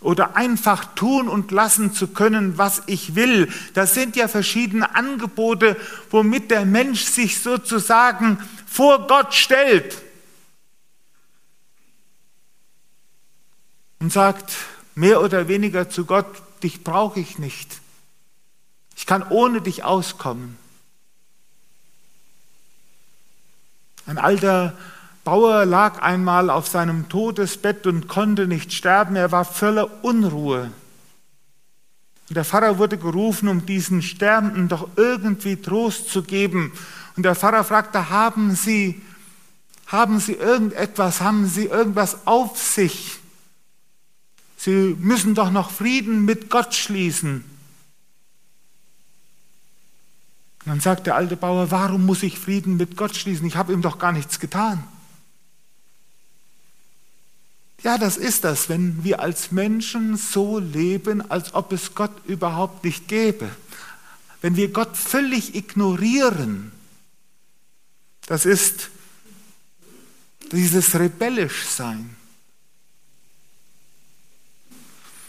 oder 0.00 0.36
einfach 0.36 0.94
tun 0.94 1.28
und 1.28 1.50
lassen 1.52 1.94
zu 1.94 2.08
können, 2.08 2.58
was 2.58 2.82
ich 2.86 3.14
will. 3.14 3.48
Das 3.74 3.94
sind 3.94 4.16
ja 4.16 4.28
verschiedene 4.28 4.94
Angebote, 4.94 5.76
womit 6.10 6.50
der 6.50 6.66
Mensch 6.66 7.04
sich 7.04 7.40
sozusagen 7.40 8.38
vor 8.66 9.06
Gott 9.06 9.32
stellt 9.32 10.02
und 14.00 14.12
sagt 14.12 14.52
mehr 14.94 15.22
oder 15.22 15.48
weniger 15.48 15.88
zu 15.88 16.04
Gott, 16.04 16.26
dich 16.62 16.84
brauche 16.84 17.20
ich 17.20 17.38
nicht. 17.38 17.80
Ich 18.96 19.06
kann 19.06 19.22
ohne 19.28 19.60
dich 19.60 19.84
auskommen. 19.84 20.56
Ein 24.06 24.18
alter 24.18 24.76
Bauer 25.24 25.66
lag 25.66 26.02
einmal 26.02 26.50
auf 26.50 26.68
seinem 26.68 27.08
Todesbett 27.08 27.86
und 27.86 28.08
konnte 28.08 28.46
nicht 28.46 28.72
sterben, 28.72 29.16
er 29.16 29.32
war 29.32 29.44
voller 29.44 30.04
Unruhe. 30.04 30.70
Und 32.28 32.36
der 32.36 32.44
Pfarrer 32.44 32.78
wurde 32.78 32.96
gerufen, 32.96 33.48
um 33.48 33.66
diesen 33.66 34.02
Sterbenden 34.02 34.68
doch 34.68 34.88
irgendwie 34.96 35.56
Trost 35.56 36.10
zu 36.10 36.22
geben. 36.22 36.72
Und 37.16 37.24
der 37.24 37.34
Pfarrer 37.34 37.64
fragte, 37.64 38.10
haben 38.10 38.54
Sie, 38.54 39.02
haben 39.86 40.20
Sie 40.20 40.32
irgendetwas, 40.34 41.20
haben 41.20 41.46
Sie 41.46 41.66
irgendwas 41.66 42.26
auf 42.26 42.56
sich? 42.58 43.18
Sie 44.56 44.96
müssen 44.98 45.34
doch 45.34 45.50
noch 45.50 45.70
Frieden 45.70 46.24
mit 46.24 46.50
Gott 46.50 46.74
schließen. 46.74 47.44
Und 50.66 50.70
dann 50.70 50.80
sagt 50.80 51.06
der 51.06 51.14
alte 51.14 51.36
Bauer, 51.36 51.70
warum 51.70 52.04
muss 52.04 52.24
ich 52.24 52.40
Frieden 52.40 52.76
mit 52.76 52.96
Gott 52.96 53.14
schließen? 53.14 53.46
Ich 53.46 53.54
habe 53.54 53.72
ihm 53.72 53.82
doch 53.82 54.00
gar 54.00 54.10
nichts 54.10 54.40
getan. 54.40 54.82
Ja, 57.84 57.98
das 57.98 58.16
ist 58.16 58.42
das, 58.42 58.68
wenn 58.68 59.04
wir 59.04 59.20
als 59.20 59.52
Menschen 59.52 60.16
so 60.16 60.58
leben, 60.58 61.30
als 61.30 61.54
ob 61.54 61.70
es 61.70 61.94
Gott 61.94 62.10
überhaupt 62.26 62.82
nicht 62.82 63.06
gäbe. 63.06 63.48
Wenn 64.40 64.56
wir 64.56 64.72
Gott 64.72 64.96
völlig 64.96 65.54
ignorieren, 65.54 66.72
das 68.26 68.44
ist 68.44 68.90
dieses 70.50 70.98
rebellisch 70.98 71.64
sein. 71.66 72.16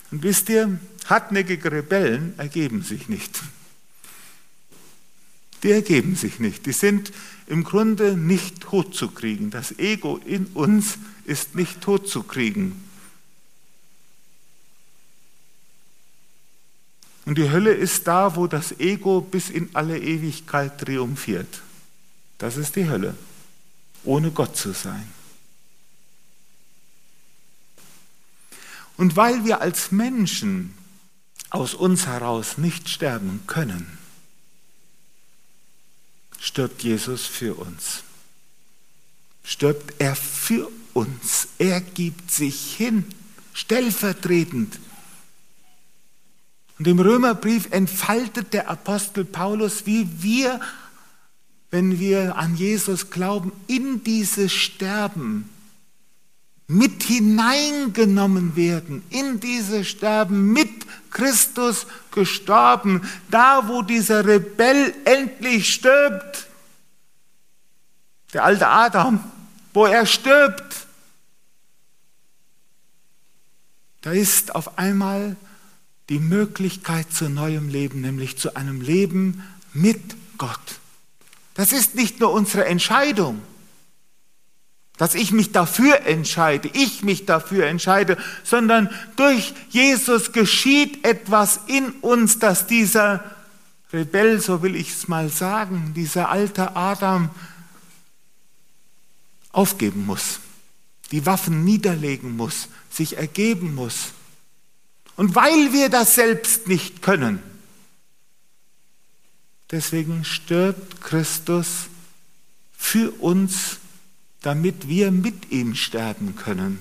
Und 0.10 0.24
wisst 0.24 0.50
ihr, 0.50 0.80
hartnäckige 1.06 1.72
Rebellen 1.72 2.34
ergeben 2.40 2.82
sich 2.82 3.08
nicht. 3.08 3.40
Die 5.64 5.72
ergeben 5.72 6.16
sich 6.16 6.40
nicht. 6.40 6.66
Die 6.66 6.72
sind 6.72 7.12
im 7.48 7.64
Grunde 7.64 8.16
nicht 8.16 8.62
totzukriegen. 8.62 9.50
Das 9.50 9.78
Ego 9.80 10.18
in 10.18 10.46
uns 10.48 10.98
ist 11.26 11.56
nicht 11.56 11.82
totzukriegen. 11.82 12.84
Und 17.26 17.38
die 17.38 17.50
Hölle 17.50 17.74
ist 17.74 18.08
da, 18.08 18.36
wo 18.38 18.48
das 18.48 18.80
Ego 18.80 19.20
bis 19.20 19.50
in 19.50 19.70
alle 19.74 20.00
Ewigkeit 20.00 20.80
triumphiert. 20.80 21.62
Das 22.38 22.56
ist 22.56 22.76
die 22.76 22.88
Hölle, 22.88 23.16
ohne 24.06 24.32
Gott 24.32 24.56
zu 24.56 24.72
sein. 24.72 25.12
Und 28.96 29.16
weil 29.16 29.44
wir 29.44 29.60
als 29.60 29.92
Menschen 29.92 30.74
aus 31.50 31.74
uns 31.74 32.08
heraus 32.08 32.58
nicht 32.58 32.90
sterben 32.90 33.42
können, 33.46 33.97
stirbt 36.48 36.82
Jesus 36.82 37.26
für 37.26 37.56
uns. 37.56 38.04
Stirbt 39.44 39.94
er 40.00 40.16
für 40.16 40.70
uns. 40.94 41.50
Er 41.58 41.82
gibt 41.82 42.32
sich 42.32 42.76
hin, 42.76 43.06
stellvertretend. 43.54 44.80
Und 46.80 46.88
im 46.88 47.00
Römerbrief 47.00 47.68
entfaltet 47.72 48.54
der 48.54 48.70
Apostel 48.70 49.26
Paulus, 49.26 49.86
wie 49.86 50.08
wir, 50.22 50.62
wenn 51.70 52.00
wir 52.00 52.38
an 52.38 52.56
Jesus 52.56 53.10
glauben, 53.10 53.52
in 53.68 54.04
dieses 54.04 54.54
Sterben 54.54 55.50
mit 56.68 57.04
hineingenommen 57.04 58.56
werden, 58.58 59.04
in 59.10 59.40
dieses 59.40 59.88
Sterben 59.88 60.52
mit 60.52 60.86
Christus 61.12 61.88
gestorben, 62.12 63.08
da 63.32 63.70
wo 63.70 63.82
dieser 63.82 64.26
Rebell 64.26 64.94
endlich 65.06 65.74
stirbt, 65.74 66.48
der 68.34 68.44
alte 68.44 68.68
Adam, 68.68 69.24
wo 69.74 69.86
er 69.86 70.06
stirbt, 70.06 70.88
da 74.02 74.12
ist 74.12 74.54
auf 74.54 74.78
einmal 74.78 75.38
die 76.10 76.20
Möglichkeit 76.20 77.12
zu 77.12 77.30
neuem 77.30 77.70
Leben, 77.70 78.02
nämlich 78.02 78.38
zu 78.38 78.56
einem 78.56 78.82
Leben 78.82 79.44
mit 79.74 80.16
Gott. 80.38 80.80
Das 81.54 81.72
ist 81.72 81.96
nicht 81.96 82.20
nur 82.20 82.32
unsere 82.32 82.66
Entscheidung, 82.66 83.42
dass 84.98 85.14
ich 85.14 85.32
mich 85.32 85.52
dafür 85.52 86.02
entscheide, 86.06 86.70
ich 86.74 87.04
mich 87.04 87.26
dafür 87.26 87.68
entscheide, 87.68 88.18
sondern 88.44 88.90
durch 89.16 89.54
Jesus 89.70 90.32
geschieht 90.32 91.06
etwas 91.06 91.62
in 91.68 91.92
uns, 92.02 92.40
dass 92.40 92.66
dieser 92.66 93.24
Rebell, 93.94 94.42
so 94.42 94.64
will 94.64 94.76
ich 94.76 94.90
es 94.90 95.08
mal 95.08 95.30
sagen, 95.30 95.94
dieser 95.96 96.30
alte 96.30 96.76
Adam 96.76 97.30
aufgeben 99.52 100.06
muss, 100.06 100.40
die 101.12 101.26
Waffen 101.26 101.64
niederlegen 101.64 102.36
muss, 102.36 102.68
sich 102.90 103.18
ergeben 103.18 103.76
muss. 103.76 104.14
Und 105.16 105.36
weil 105.36 105.74
wir 105.74 105.90
das 105.90 106.16
selbst 106.16 106.68
nicht 106.68 107.02
können, 107.02 107.42
deswegen 109.72 110.26
stirbt 110.26 111.02
Christus 111.02 111.88
für 112.78 113.12
uns 113.12 113.78
damit 114.48 114.88
wir 114.88 115.12
mit 115.12 115.52
ihm 115.52 115.76
sterben 115.76 116.38
können, 116.38 116.80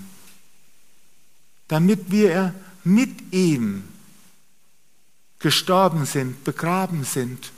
damit 1.66 2.12
wir 2.12 2.54
mit 2.84 3.32
ihm 3.32 3.82
gestorben 5.40 6.06
sind, 6.06 6.44
begraben 6.44 7.02
sind 7.02 7.50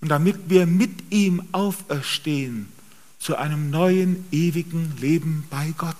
und 0.00 0.08
damit 0.08 0.48
wir 0.48 0.64
mit 0.64 1.12
ihm 1.12 1.46
auferstehen 1.52 2.72
zu 3.18 3.36
einem 3.36 3.68
neuen, 3.68 4.24
ewigen 4.32 4.96
Leben 4.98 5.46
bei 5.50 5.74
Gott. 5.76 5.94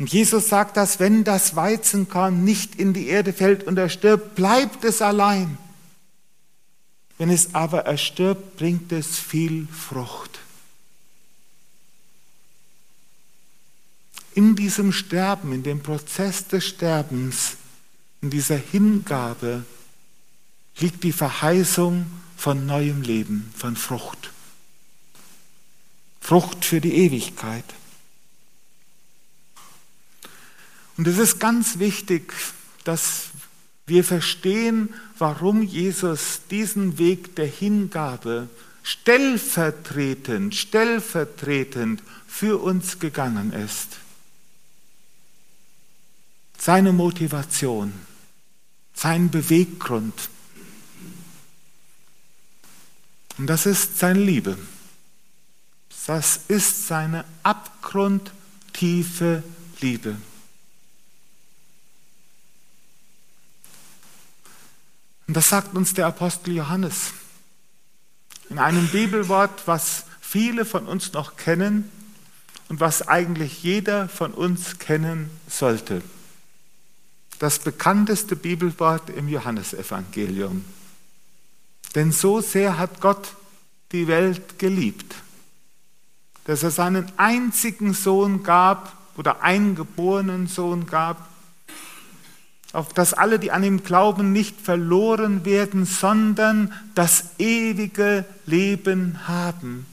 Und 0.00 0.12
Jesus 0.12 0.48
sagt, 0.48 0.76
dass 0.76 0.98
wenn 0.98 1.22
das 1.22 1.54
Weizenkorn 1.54 2.42
nicht 2.42 2.74
in 2.74 2.92
die 2.92 3.06
Erde 3.06 3.32
fällt 3.32 3.62
und 3.62 3.78
erstirbt, 3.78 4.34
bleibt 4.34 4.84
es 4.84 5.00
allein. 5.00 5.58
Wenn 7.18 7.30
es 7.30 7.54
aber 7.54 7.86
erstirbt, 7.86 8.56
bringt 8.56 8.90
es 8.92 9.18
viel 9.18 9.68
Frucht. 9.68 10.40
In 14.34 14.56
diesem 14.56 14.92
Sterben, 14.92 15.52
in 15.52 15.62
dem 15.62 15.80
Prozess 15.80 16.48
des 16.48 16.66
Sterbens, 16.66 17.56
in 18.20 18.30
dieser 18.30 18.56
Hingabe 18.56 19.64
liegt 20.78 21.04
die 21.04 21.12
Verheißung 21.12 22.06
von 22.36 22.66
neuem 22.66 23.02
Leben, 23.02 23.52
von 23.56 23.76
Frucht. 23.76 24.32
Frucht 26.20 26.64
für 26.64 26.80
die 26.80 26.94
Ewigkeit. 26.94 27.64
Und 30.96 31.06
es 31.06 31.18
ist 31.18 31.38
ganz 31.38 31.78
wichtig, 31.78 32.32
dass 32.84 33.28
wir 33.86 34.04
verstehen, 34.04 34.94
warum 35.18 35.62
Jesus 35.62 36.40
diesen 36.50 36.98
Weg 36.98 37.36
der 37.36 37.46
Hingabe 37.46 38.48
stellvertretend, 38.82 40.54
stellvertretend 40.54 42.02
für 42.26 42.62
uns 42.62 42.98
gegangen 42.98 43.52
ist. 43.52 43.98
Seine 46.58 46.92
Motivation, 46.92 47.92
sein 48.94 49.30
Beweggrund. 49.30 50.30
Und 53.36 53.48
das 53.48 53.66
ist 53.66 53.98
seine 53.98 54.20
Liebe. 54.20 54.56
Das 56.06 56.40
ist 56.48 56.86
seine 56.86 57.24
abgrundtiefe 57.42 59.42
Liebe. 59.80 60.16
Und 65.26 65.36
das 65.36 65.48
sagt 65.48 65.74
uns 65.74 65.94
der 65.94 66.06
Apostel 66.06 66.54
Johannes 66.54 67.12
in 68.50 68.58
einem 68.58 68.88
Bibelwort, 68.88 69.66
was 69.66 70.04
viele 70.20 70.64
von 70.64 70.86
uns 70.86 71.12
noch 71.12 71.36
kennen 71.36 71.90
und 72.68 72.80
was 72.80 73.08
eigentlich 73.08 73.62
jeder 73.62 74.08
von 74.08 74.32
uns 74.32 74.78
kennen 74.78 75.30
sollte. 75.48 76.02
Das 77.38 77.58
bekannteste 77.58 78.36
Bibelwort 78.36 79.10
im 79.10 79.28
Johannesevangelium. 79.28 80.64
Denn 81.94 82.12
so 82.12 82.40
sehr 82.40 82.78
hat 82.78 83.00
Gott 83.00 83.34
die 83.92 84.08
Welt 84.08 84.58
geliebt, 84.58 85.14
dass 86.44 86.62
er 86.62 86.70
seinen 86.70 87.10
einzigen 87.16 87.94
Sohn 87.94 88.42
gab 88.42 88.96
oder 89.16 89.42
eingeborenen 89.42 90.46
Sohn 90.46 90.86
gab, 90.86 91.28
auf 92.74 92.92
dass 92.92 93.14
alle, 93.14 93.38
die 93.38 93.52
an 93.52 93.62
ihm 93.62 93.84
glauben, 93.84 94.32
nicht 94.32 94.60
verloren 94.60 95.44
werden, 95.44 95.86
sondern 95.86 96.72
das 96.96 97.26
ewige 97.38 98.24
Leben 98.46 99.28
haben. 99.28 99.86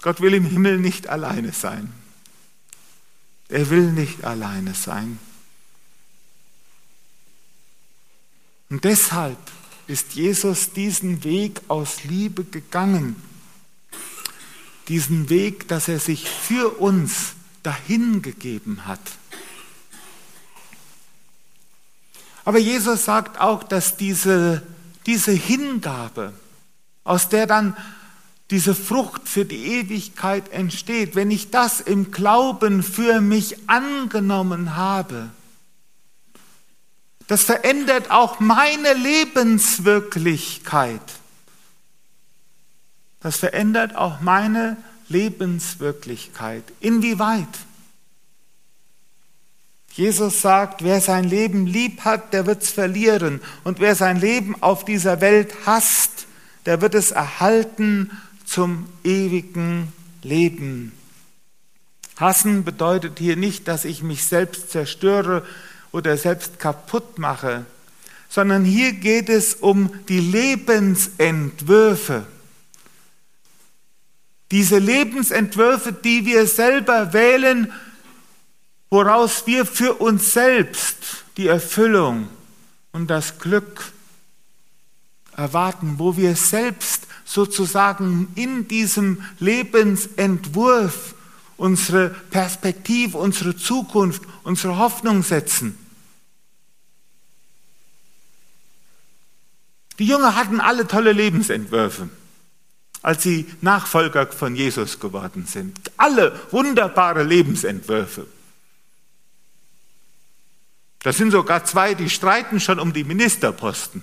Gott 0.00 0.22
will 0.22 0.32
im 0.32 0.46
Himmel 0.46 0.78
nicht 0.78 1.08
alleine 1.08 1.52
sein. 1.52 1.92
Er 3.48 3.68
will 3.68 3.92
nicht 3.92 4.24
alleine 4.24 4.72
sein. 4.74 5.18
Und 8.70 8.84
deshalb 8.84 9.38
ist 9.86 10.14
Jesus 10.14 10.72
diesen 10.72 11.24
Weg 11.24 11.60
aus 11.68 12.04
Liebe 12.04 12.44
gegangen. 12.44 13.16
Diesen 14.88 15.28
Weg, 15.28 15.68
dass 15.68 15.88
er 15.88 16.00
sich 16.00 16.28
für 16.28 16.70
uns 16.78 17.34
dahingegeben 17.62 18.86
hat. 18.86 19.00
Aber 22.46 22.58
Jesus 22.58 23.04
sagt 23.04 23.38
auch, 23.40 23.62
dass 23.64 23.96
diese, 23.96 24.62
diese 25.04 25.32
Hingabe, 25.32 26.32
aus 27.02 27.28
der 27.28 27.48
dann 27.48 27.76
diese 28.50 28.76
Frucht 28.76 29.28
für 29.28 29.44
die 29.44 29.74
Ewigkeit 29.74 30.52
entsteht, 30.52 31.16
wenn 31.16 31.32
ich 31.32 31.50
das 31.50 31.80
im 31.80 32.12
Glauben 32.12 32.84
für 32.84 33.20
mich 33.20 33.68
angenommen 33.68 34.76
habe, 34.76 35.30
das 37.26 37.42
verändert 37.42 38.12
auch 38.12 38.38
meine 38.38 38.94
Lebenswirklichkeit. 38.94 41.00
Das 43.18 43.38
verändert 43.38 43.96
auch 43.96 44.20
meine 44.20 44.76
Lebenswirklichkeit. 45.08 46.62
Inwieweit? 46.78 47.48
Jesus 49.96 50.42
sagt, 50.42 50.84
wer 50.84 51.00
sein 51.00 51.24
Leben 51.24 51.66
lieb 51.66 52.02
hat, 52.02 52.34
der 52.34 52.46
wird 52.46 52.62
es 52.62 52.70
verlieren. 52.70 53.40
Und 53.64 53.80
wer 53.80 53.94
sein 53.94 54.20
Leben 54.20 54.62
auf 54.62 54.84
dieser 54.84 55.22
Welt 55.22 55.54
hasst, 55.64 56.26
der 56.66 56.82
wird 56.82 56.94
es 56.94 57.12
erhalten 57.12 58.10
zum 58.44 58.86
ewigen 59.04 59.90
Leben. 60.22 60.92
Hassen 62.18 62.64
bedeutet 62.64 63.18
hier 63.18 63.36
nicht, 63.36 63.68
dass 63.68 63.86
ich 63.86 64.02
mich 64.02 64.26
selbst 64.26 64.70
zerstöre 64.70 65.46
oder 65.92 66.18
selbst 66.18 66.58
kaputt 66.58 67.18
mache, 67.18 67.64
sondern 68.28 68.66
hier 68.66 68.92
geht 68.92 69.30
es 69.30 69.54
um 69.54 69.90
die 70.10 70.20
Lebensentwürfe. 70.20 72.26
Diese 74.50 74.78
Lebensentwürfe, 74.78 75.92
die 75.92 76.26
wir 76.26 76.46
selber 76.46 77.14
wählen, 77.14 77.72
woraus 78.90 79.46
wir 79.46 79.66
für 79.66 79.94
uns 79.94 80.32
selbst 80.32 81.24
die 81.36 81.48
Erfüllung 81.48 82.28
und 82.92 83.08
das 83.08 83.38
Glück 83.38 83.92
erwarten, 85.36 85.98
wo 85.98 86.16
wir 86.16 86.34
selbst 86.36 87.06
sozusagen 87.24 88.28
in 88.36 88.68
diesem 88.68 89.22
Lebensentwurf 89.38 91.14
unsere 91.56 92.10
Perspektive, 92.10 93.18
unsere 93.18 93.56
Zukunft, 93.56 94.22
unsere 94.44 94.78
Hoffnung 94.78 95.22
setzen. 95.22 95.78
Die 99.98 100.06
Jünger 100.06 100.34
hatten 100.34 100.60
alle 100.60 100.86
tolle 100.86 101.12
Lebensentwürfe, 101.12 102.10
als 103.02 103.22
sie 103.22 103.46
Nachfolger 103.62 104.26
von 104.26 104.54
Jesus 104.54 105.00
geworden 105.00 105.46
sind. 105.46 105.78
Alle 105.96 106.38
wunderbare 106.50 107.22
Lebensentwürfe. 107.22 108.26
Das 111.06 111.18
sind 111.18 111.30
sogar 111.30 111.64
zwei, 111.64 111.94
die 111.94 112.10
streiten 112.10 112.58
schon 112.58 112.80
um 112.80 112.92
die 112.92 113.04
Ministerposten. 113.04 114.02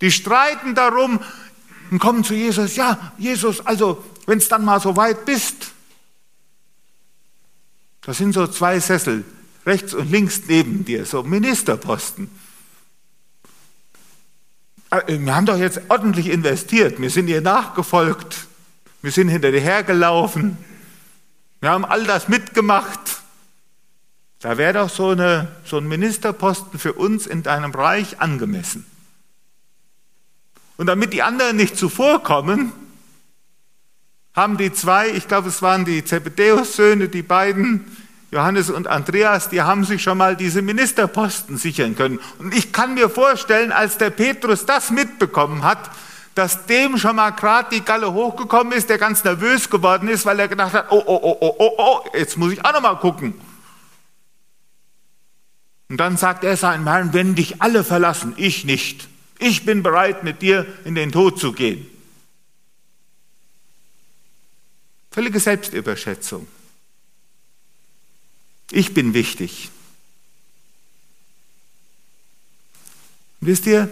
Die 0.00 0.10
streiten 0.10 0.74
darum 0.74 1.20
und 1.90 1.98
kommen 1.98 2.24
zu 2.24 2.32
Jesus, 2.32 2.74
ja, 2.76 3.12
Jesus, 3.18 3.60
also 3.66 4.02
wenn 4.24 4.38
es 4.38 4.48
dann 4.48 4.64
mal 4.64 4.80
so 4.80 4.96
weit 4.96 5.26
bist, 5.26 5.72
das 8.00 8.16
sind 8.16 8.32
so 8.32 8.46
zwei 8.46 8.80
Sessel, 8.80 9.26
rechts 9.66 9.92
und 9.92 10.10
links 10.10 10.40
neben 10.48 10.86
dir, 10.86 11.04
so 11.04 11.22
Ministerposten. 11.22 12.30
Äh, 14.88 15.18
wir 15.18 15.36
haben 15.36 15.44
doch 15.44 15.58
jetzt 15.58 15.82
ordentlich 15.90 16.28
investiert, 16.28 16.98
wir 16.98 17.10
sind 17.10 17.28
ihr 17.28 17.42
nachgefolgt, 17.42 18.46
wir 19.02 19.12
sind 19.12 19.28
hinter 19.28 19.52
dir 19.52 19.60
hergelaufen, 19.60 20.56
wir 21.60 21.68
haben 21.68 21.84
all 21.84 22.04
das 22.04 22.26
mitgemacht. 22.28 23.05
Da 24.40 24.58
wäre 24.58 24.74
doch 24.74 24.90
so, 24.90 25.10
eine, 25.10 25.48
so 25.64 25.78
ein 25.78 25.88
Ministerposten 25.88 26.78
für 26.78 26.92
uns 26.92 27.26
in 27.26 27.42
deinem 27.42 27.72
Reich 27.72 28.20
angemessen. 28.20 28.84
Und 30.76 30.86
damit 30.86 31.12
die 31.12 31.22
anderen 31.22 31.56
nicht 31.56 31.76
zuvorkommen, 31.76 32.72
haben 34.34 34.58
die 34.58 34.72
zwei, 34.72 35.08
ich 35.08 35.26
glaube 35.26 35.48
es 35.48 35.62
waren 35.62 35.86
die 35.86 36.04
Zebedeus-Söhne, 36.04 37.08
die 37.08 37.22
beiden, 37.22 37.86
Johannes 38.30 38.68
und 38.68 38.86
Andreas, 38.86 39.48
die 39.48 39.62
haben 39.62 39.84
sich 39.84 40.02
schon 40.02 40.18
mal 40.18 40.36
diese 40.36 40.60
Ministerposten 40.60 41.56
sichern 41.56 41.96
können. 41.96 42.18
Und 42.38 42.54
ich 42.54 42.72
kann 42.72 42.94
mir 42.94 43.08
vorstellen, 43.08 43.72
als 43.72 43.96
der 43.96 44.10
Petrus 44.10 44.66
das 44.66 44.90
mitbekommen 44.90 45.62
hat, 45.62 45.90
dass 46.34 46.66
dem 46.66 46.98
schon 46.98 47.16
mal 47.16 47.30
gerade 47.30 47.70
die 47.74 47.80
Galle 47.80 48.12
hochgekommen 48.12 48.74
ist, 48.74 48.90
der 48.90 48.98
ganz 48.98 49.24
nervös 49.24 49.70
geworden 49.70 50.08
ist, 50.08 50.26
weil 50.26 50.38
er 50.38 50.48
gedacht 50.48 50.74
hat, 50.74 50.88
oh, 50.90 51.02
oh, 51.06 51.18
oh, 51.22 51.36
oh, 51.40 51.54
oh, 51.58 51.72
oh, 51.78 52.00
jetzt 52.14 52.36
muss 52.36 52.52
ich 52.52 52.62
auch 52.62 52.74
noch 52.74 52.82
mal 52.82 52.96
gucken. 52.96 53.32
Und 55.88 55.98
dann 55.98 56.16
sagt 56.16 56.44
er 56.44 56.56
seinem 56.56 56.86
Herrn, 56.86 57.12
wenn 57.12 57.34
dich 57.34 57.62
alle 57.62 57.84
verlassen, 57.84 58.34
ich 58.36 58.64
nicht. 58.64 59.08
Ich 59.38 59.64
bin 59.64 59.82
bereit, 59.82 60.24
mit 60.24 60.42
dir 60.42 60.66
in 60.84 60.94
den 60.94 61.12
Tod 61.12 61.38
zu 61.38 61.52
gehen. 61.52 61.86
Völlige 65.10 65.40
Selbstüberschätzung. 65.40 66.46
Ich 68.70 68.92
bin 68.94 69.14
wichtig. 69.14 69.70
Wisst 73.40 73.66
ihr, 73.66 73.90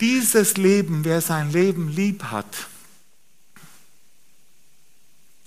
dieses 0.00 0.56
Leben, 0.56 1.04
wer 1.04 1.20
sein 1.20 1.52
Leben 1.52 1.88
lieb 1.88 2.24
hat, 2.24 2.66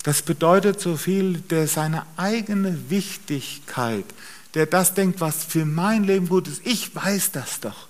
Das 0.03 0.21
bedeutet 0.21 0.81
so 0.81 0.97
viel, 0.97 1.39
der 1.39 1.67
seine 1.67 2.05
eigene 2.17 2.89
Wichtigkeit, 2.89 4.05
der 4.53 4.65
das 4.65 4.93
denkt, 4.93 5.21
was 5.21 5.43
für 5.43 5.65
mein 5.65 6.03
Leben 6.03 6.29
gut 6.29 6.47
ist, 6.47 6.65
ich 6.65 6.95
weiß 6.95 7.31
das 7.31 7.59
doch. 7.59 7.87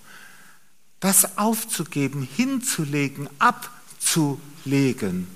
Das 1.00 1.38
aufzugeben, 1.38 2.28
hinzulegen, 2.36 3.30
abzulegen. 3.40 5.28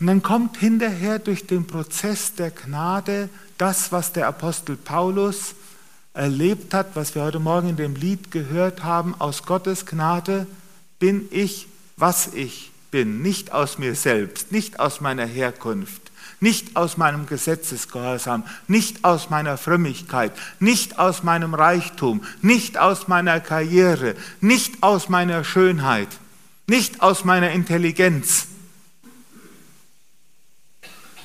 Und 0.00 0.08
dann 0.08 0.22
kommt 0.22 0.56
hinterher 0.56 1.20
durch 1.20 1.46
den 1.46 1.66
Prozess 1.66 2.34
der 2.34 2.50
Gnade 2.50 3.28
das, 3.58 3.92
was 3.92 4.12
der 4.12 4.26
Apostel 4.26 4.76
Paulus 4.76 5.54
erlebt 6.14 6.74
hat, 6.74 6.96
was 6.96 7.14
wir 7.14 7.22
heute 7.22 7.38
Morgen 7.38 7.70
in 7.70 7.76
dem 7.76 7.94
Lied 7.94 8.30
gehört 8.30 8.82
haben, 8.82 9.14
aus 9.20 9.44
Gottes 9.44 9.86
Gnade 9.86 10.46
bin 10.98 11.28
ich, 11.30 11.68
was 11.96 12.28
ich 12.34 12.72
bin, 12.90 13.22
nicht 13.22 13.52
aus 13.52 13.78
mir 13.78 13.94
selbst, 13.94 14.52
nicht 14.52 14.80
aus 14.80 15.00
meiner 15.00 15.26
Herkunft, 15.26 16.12
nicht 16.44 16.76
aus 16.76 16.98
meinem 16.98 17.24
Gesetzesgehorsam, 17.24 18.44
nicht 18.68 19.02
aus 19.02 19.30
meiner 19.30 19.56
Frömmigkeit, 19.56 20.30
nicht 20.60 20.98
aus 20.98 21.22
meinem 21.22 21.54
Reichtum, 21.54 22.22
nicht 22.42 22.76
aus 22.76 23.08
meiner 23.08 23.40
Karriere, 23.40 24.14
nicht 24.42 24.82
aus 24.82 25.08
meiner 25.08 25.42
Schönheit, 25.42 26.08
nicht 26.66 27.00
aus 27.00 27.24
meiner 27.24 27.50
Intelligenz. 27.52 28.48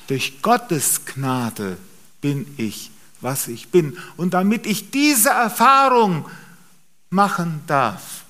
Durch 0.06 0.40
Gottes 0.40 1.04
Gnade 1.04 1.76
bin 2.22 2.46
ich, 2.56 2.90
was 3.20 3.46
ich 3.46 3.68
bin. 3.68 3.98
Und 4.16 4.32
damit 4.32 4.64
ich 4.64 4.90
diese 4.90 5.28
Erfahrung 5.28 6.24
machen 7.10 7.60
darf, 7.66 8.24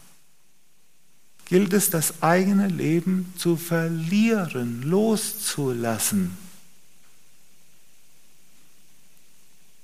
gilt 1.44 1.72
es, 1.72 1.88
das 1.88 2.20
eigene 2.20 2.66
Leben 2.66 3.32
zu 3.38 3.56
verlieren, 3.56 4.82
loszulassen 4.82 6.49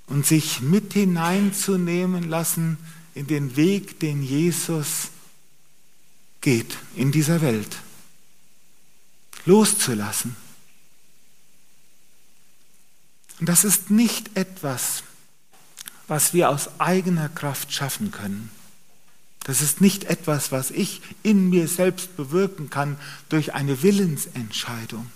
und 0.07 0.27
sich 0.27 0.61
mit 0.61 0.93
hineinzunehmen 0.93 2.29
lassen 2.29 2.79
in 3.15 3.27
den 3.27 3.57
Weg, 3.57 4.01
den 4.01 4.23
Jesus 4.23 5.09
geht 6.41 6.77
in 6.95 7.13
dieser 7.13 7.41
Welt. 7.41 7.79
Loszulassen. 9.47 10.37
Und 13.41 13.49
das 13.49 13.65
ist 13.65 13.91
nicht 13.91 14.37
etwas, 14.37 15.03
was 16.09 16.33
wir 16.33 16.51
aus 16.51 16.81
eigener 16.81 17.29
Kraft 17.29 17.73
schaffen 17.73 18.11
können. 18.11 18.51
Das 19.45 19.61
ist 19.61 19.81
nicht 19.81 20.05
etwas, 20.05 20.51
was 20.51 20.71
ich 20.71 21.03
in 21.23 21.51
mir 21.51 21.69
selbst 21.69 22.17
bewirken 22.17 22.71
kann 22.71 22.99
durch 23.29 23.55
eine 23.55 23.83
Willensentscheidung, 23.83 25.09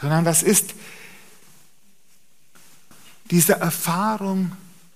sondern 0.00 0.24
das 0.24 0.42
ist 0.42 0.74
diese 3.32 3.54
Erfahrung, 3.54 4.52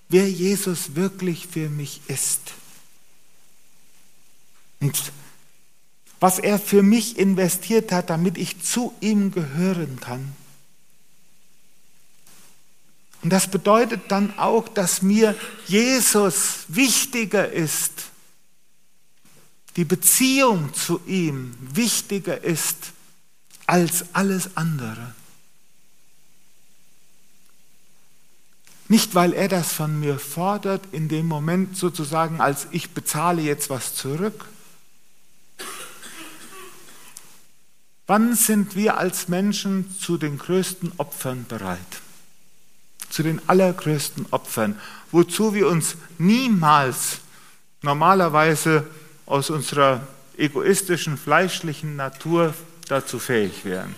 wer 0.09 0.29
Jesus 0.29 0.95
wirklich 0.95 1.47
für 1.47 1.69
mich 1.69 2.01
ist. 2.07 2.53
Und 4.79 5.11
was 6.19 6.37
er 6.37 6.59
für 6.59 6.83
mich 6.83 7.17
investiert 7.17 7.91
hat, 7.91 8.11
damit 8.11 8.37
ich 8.37 8.61
zu 8.61 8.93
ihm 9.01 9.31
gehören 9.31 9.99
kann. 9.99 10.33
Und 13.23 13.31
das 13.31 13.47
bedeutet 13.47 14.03
dann 14.09 14.37
auch, 14.37 14.69
dass 14.69 15.01
mir 15.01 15.35
Jesus 15.65 16.65
wichtiger 16.67 17.51
ist, 17.51 17.91
die 19.77 19.85
Beziehung 19.85 20.75
zu 20.75 21.01
ihm 21.07 21.55
wichtiger 21.59 22.43
ist 22.43 22.93
als 23.65 24.05
alles 24.13 24.55
andere. 24.55 25.15
Nicht, 28.89 29.15
weil 29.15 29.33
er 29.33 29.47
das 29.47 29.73
von 29.73 29.99
mir 29.99 30.17
fordert, 30.17 30.83
in 30.91 31.09
dem 31.09 31.27
Moment 31.27 31.75
sozusagen, 31.77 32.39
als 32.39 32.67
ich 32.71 32.91
bezahle 32.91 33.41
jetzt 33.41 33.69
was 33.69 33.95
zurück, 33.95 34.45
Wann 38.07 38.35
sind 38.35 38.77
wir 38.77 38.97
als 38.97 39.27
Menschen 39.27 39.93
zu 39.99 40.17
den 40.17 40.37
größten 40.37 40.93
Opfern 40.95 41.45
bereit? 41.45 41.77
Zu 43.09 43.21
den 43.21 43.41
allergrößten 43.47 44.27
Opfern, 44.31 44.79
wozu 45.11 45.53
wir 45.53 45.67
uns 45.67 45.97
niemals 46.17 47.19
normalerweise 47.81 48.87
aus 49.25 49.49
unserer 49.49 50.07
egoistischen, 50.37 51.17
fleischlichen 51.17 51.97
Natur 51.97 52.53
dazu 52.87 53.19
fähig 53.19 53.65
wären. 53.65 53.93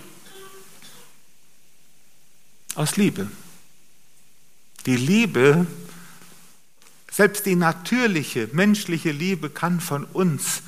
Aus 2.74 2.96
Liebe. 2.96 3.28
Die 4.86 4.96
Liebe, 4.96 5.66
selbst 7.10 7.46
die 7.46 7.56
natürliche, 7.56 8.48
menschliche 8.52 9.10
Liebe 9.10 9.50
kann 9.50 9.80
von 9.80 10.04
uns, 10.04 10.62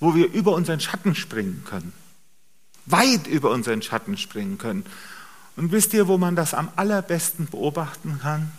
wo 0.00 0.14
wir 0.14 0.32
über 0.32 0.54
unseren 0.54 0.80
Schatten 0.80 1.14
springen 1.14 1.64
können 1.64 1.92
weit 2.90 3.26
über 3.26 3.50
unseren 3.50 3.82
Schatten 3.82 4.16
springen 4.16 4.58
können. 4.58 4.84
Und 5.56 5.72
wisst 5.72 5.92
ihr, 5.92 6.08
wo 6.08 6.18
man 6.18 6.36
das 6.36 6.54
am 6.54 6.70
allerbesten 6.76 7.46
beobachten 7.46 8.20
kann? 8.22 8.52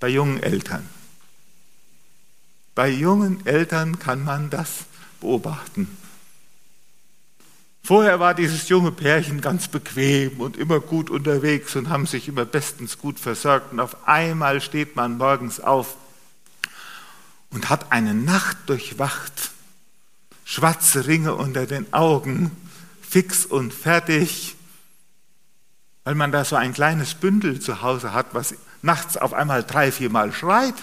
Bei 0.00 0.08
jungen 0.08 0.42
Eltern. 0.42 0.88
Bei 2.74 2.88
jungen 2.88 3.46
Eltern 3.46 3.98
kann 3.98 4.24
man 4.24 4.50
das 4.50 4.84
beobachten. 5.20 5.88
Vorher 7.86 8.18
war 8.18 8.32
dieses 8.32 8.70
junge 8.70 8.92
Pärchen 8.92 9.42
ganz 9.42 9.68
bequem 9.68 10.40
und 10.40 10.56
immer 10.56 10.80
gut 10.80 11.10
unterwegs 11.10 11.76
und 11.76 11.90
haben 11.90 12.06
sich 12.06 12.28
immer 12.28 12.46
bestens 12.46 12.96
gut 12.96 13.20
versorgt. 13.20 13.72
Und 13.72 13.80
auf 13.80 14.08
einmal 14.08 14.62
steht 14.62 14.96
man 14.96 15.18
morgens 15.18 15.60
auf 15.60 15.98
und 17.50 17.68
hat 17.68 17.92
eine 17.92 18.14
Nacht 18.14 18.56
durchwacht, 18.66 19.50
schwarze 20.46 21.06
Ringe 21.06 21.34
unter 21.34 21.66
den 21.66 21.92
Augen 21.92 22.50
fix 23.02 23.44
und 23.44 23.74
fertig, 23.74 24.56
weil 26.04 26.14
man 26.14 26.32
da 26.32 26.46
so 26.46 26.56
ein 26.56 26.72
kleines 26.72 27.14
Bündel 27.14 27.60
zu 27.60 27.82
Hause 27.82 28.14
hat, 28.14 28.28
was 28.32 28.54
nachts 28.80 29.18
auf 29.18 29.34
einmal 29.34 29.62
drei, 29.62 29.92
viermal 29.92 30.32
schreit. 30.32 30.74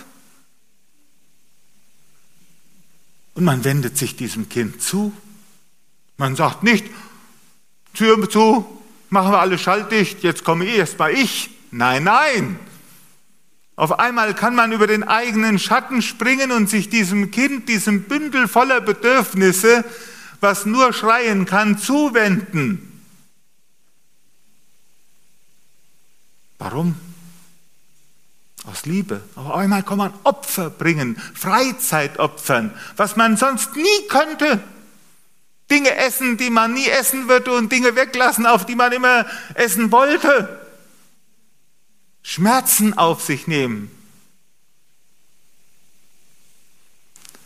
Und 3.33 3.43
man 3.43 3.63
wendet 3.63 3.97
sich 3.97 4.15
diesem 4.15 4.49
Kind 4.49 4.83
zu. 4.83 5.11
Man 6.21 6.35
sagt 6.35 6.61
nicht, 6.61 6.85
Tür 7.95 8.29
zu, 8.29 8.79
machen 9.09 9.31
wir 9.31 9.39
alle 9.39 9.57
schalldicht, 9.57 10.21
jetzt 10.21 10.43
komme 10.43 10.65
erst 10.65 10.99
mal 10.99 11.11
ich. 11.11 11.49
Nein, 11.71 12.03
nein. 12.03 12.59
Auf 13.75 13.97
einmal 13.97 14.35
kann 14.35 14.53
man 14.53 14.71
über 14.71 14.85
den 14.85 15.03
eigenen 15.03 15.57
Schatten 15.57 16.03
springen 16.03 16.51
und 16.51 16.69
sich 16.69 16.89
diesem 16.89 17.31
Kind, 17.31 17.67
diesem 17.67 18.03
Bündel 18.03 18.47
voller 18.47 18.81
Bedürfnisse 18.81 19.83
was 20.41 20.67
nur 20.67 20.93
schreien 20.93 21.47
kann, 21.47 21.79
zuwenden. 21.79 23.01
Warum? 26.59 26.95
Aus 28.65 28.85
Liebe. 28.85 29.21
Auf 29.33 29.51
einmal 29.55 29.81
kann 29.81 29.97
man 29.97 30.13
Opfer 30.23 30.69
bringen, 30.69 31.19
Freizeit 31.33 32.19
opfern, 32.19 32.71
was 32.95 33.15
man 33.15 33.37
sonst 33.37 33.75
nie 33.75 34.07
könnte. 34.07 34.63
Dinge 35.71 35.95
essen, 35.95 36.37
die 36.37 36.49
man 36.49 36.73
nie 36.73 36.87
essen 36.87 37.27
würde 37.29 37.53
und 37.53 37.71
Dinge 37.71 37.95
weglassen, 37.95 38.45
auf 38.45 38.65
die 38.65 38.75
man 38.75 38.91
immer 38.91 39.25
essen 39.55 39.91
wollte. 39.91 40.61
Schmerzen 42.21 42.97
auf 42.97 43.23
sich 43.23 43.47
nehmen. 43.47 43.89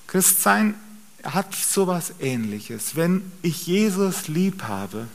Christsein 0.08 0.76
hat 1.24 1.56
so 1.56 1.84
etwas 1.84 2.14
Ähnliches. 2.20 2.96
Wenn 2.96 3.32
ich 3.42 3.68
Jesus 3.68 4.28
lieb 4.28 4.64
habe, 4.64 5.08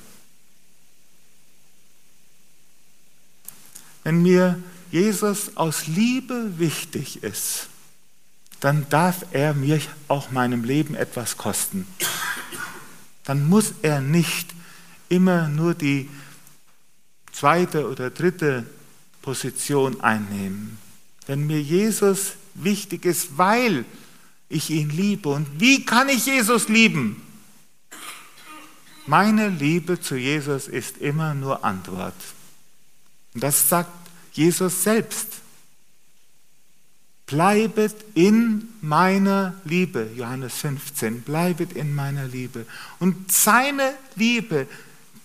wenn 4.04 4.22
mir 4.22 4.62
Jesus 4.90 5.56
aus 5.56 5.86
Liebe 5.86 6.58
wichtig 6.58 7.22
ist, 7.22 7.68
dann 8.60 8.86
darf 8.90 9.24
er 9.32 9.54
mir 9.54 9.80
auch 10.08 10.30
meinem 10.30 10.64
Leben 10.64 10.94
etwas 10.94 11.36
kosten. 11.36 11.86
Dann 13.24 13.48
muss 13.48 13.74
er 13.82 14.00
nicht 14.00 14.48
immer 15.08 15.48
nur 15.48 15.74
die 15.74 16.08
zweite 17.32 17.88
oder 17.88 18.10
dritte 18.10 18.66
Position 19.22 20.00
einnehmen. 20.00 20.78
Wenn 21.26 21.46
mir 21.46 21.60
Jesus 21.60 22.34
wichtig 22.54 23.04
ist, 23.04 23.38
weil 23.38 23.84
ich 24.48 24.70
ihn 24.70 24.90
liebe. 24.90 25.28
Und 25.28 25.60
wie 25.60 25.84
kann 25.84 26.08
ich 26.08 26.26
Jesus 26.26 26.68
lieben? 26.68 27.22
Meine 29.06 29.48
Liebe 29.48 30.00
zu 30.00 30.16
Jesus 30.16 30.68
ist 30.68 30.98
immer 30.98 31.34
nur 31.34 31.64
Antwort. 31.64 32.14
Und 33.34 33.42
das 33.42 33.68
sagt 33.68 33.90
Jesus 34.32 34.82
selbst. 34.82 35.39
Bleibet 37.30 37.94
in 38.14 38.68
meiner 38.80 39.54
Liebe, 39.64 40.10
Johannes 40.16 40.54
15, 40.54 41.22
bleibet 41.22 41.72
in 41.72 41.94
meiner 41.94 42.24
Liebe. 42.24 42.66
Und 42.98 43.30
seine 43.30 43.94
Liebe, 44.16 44.66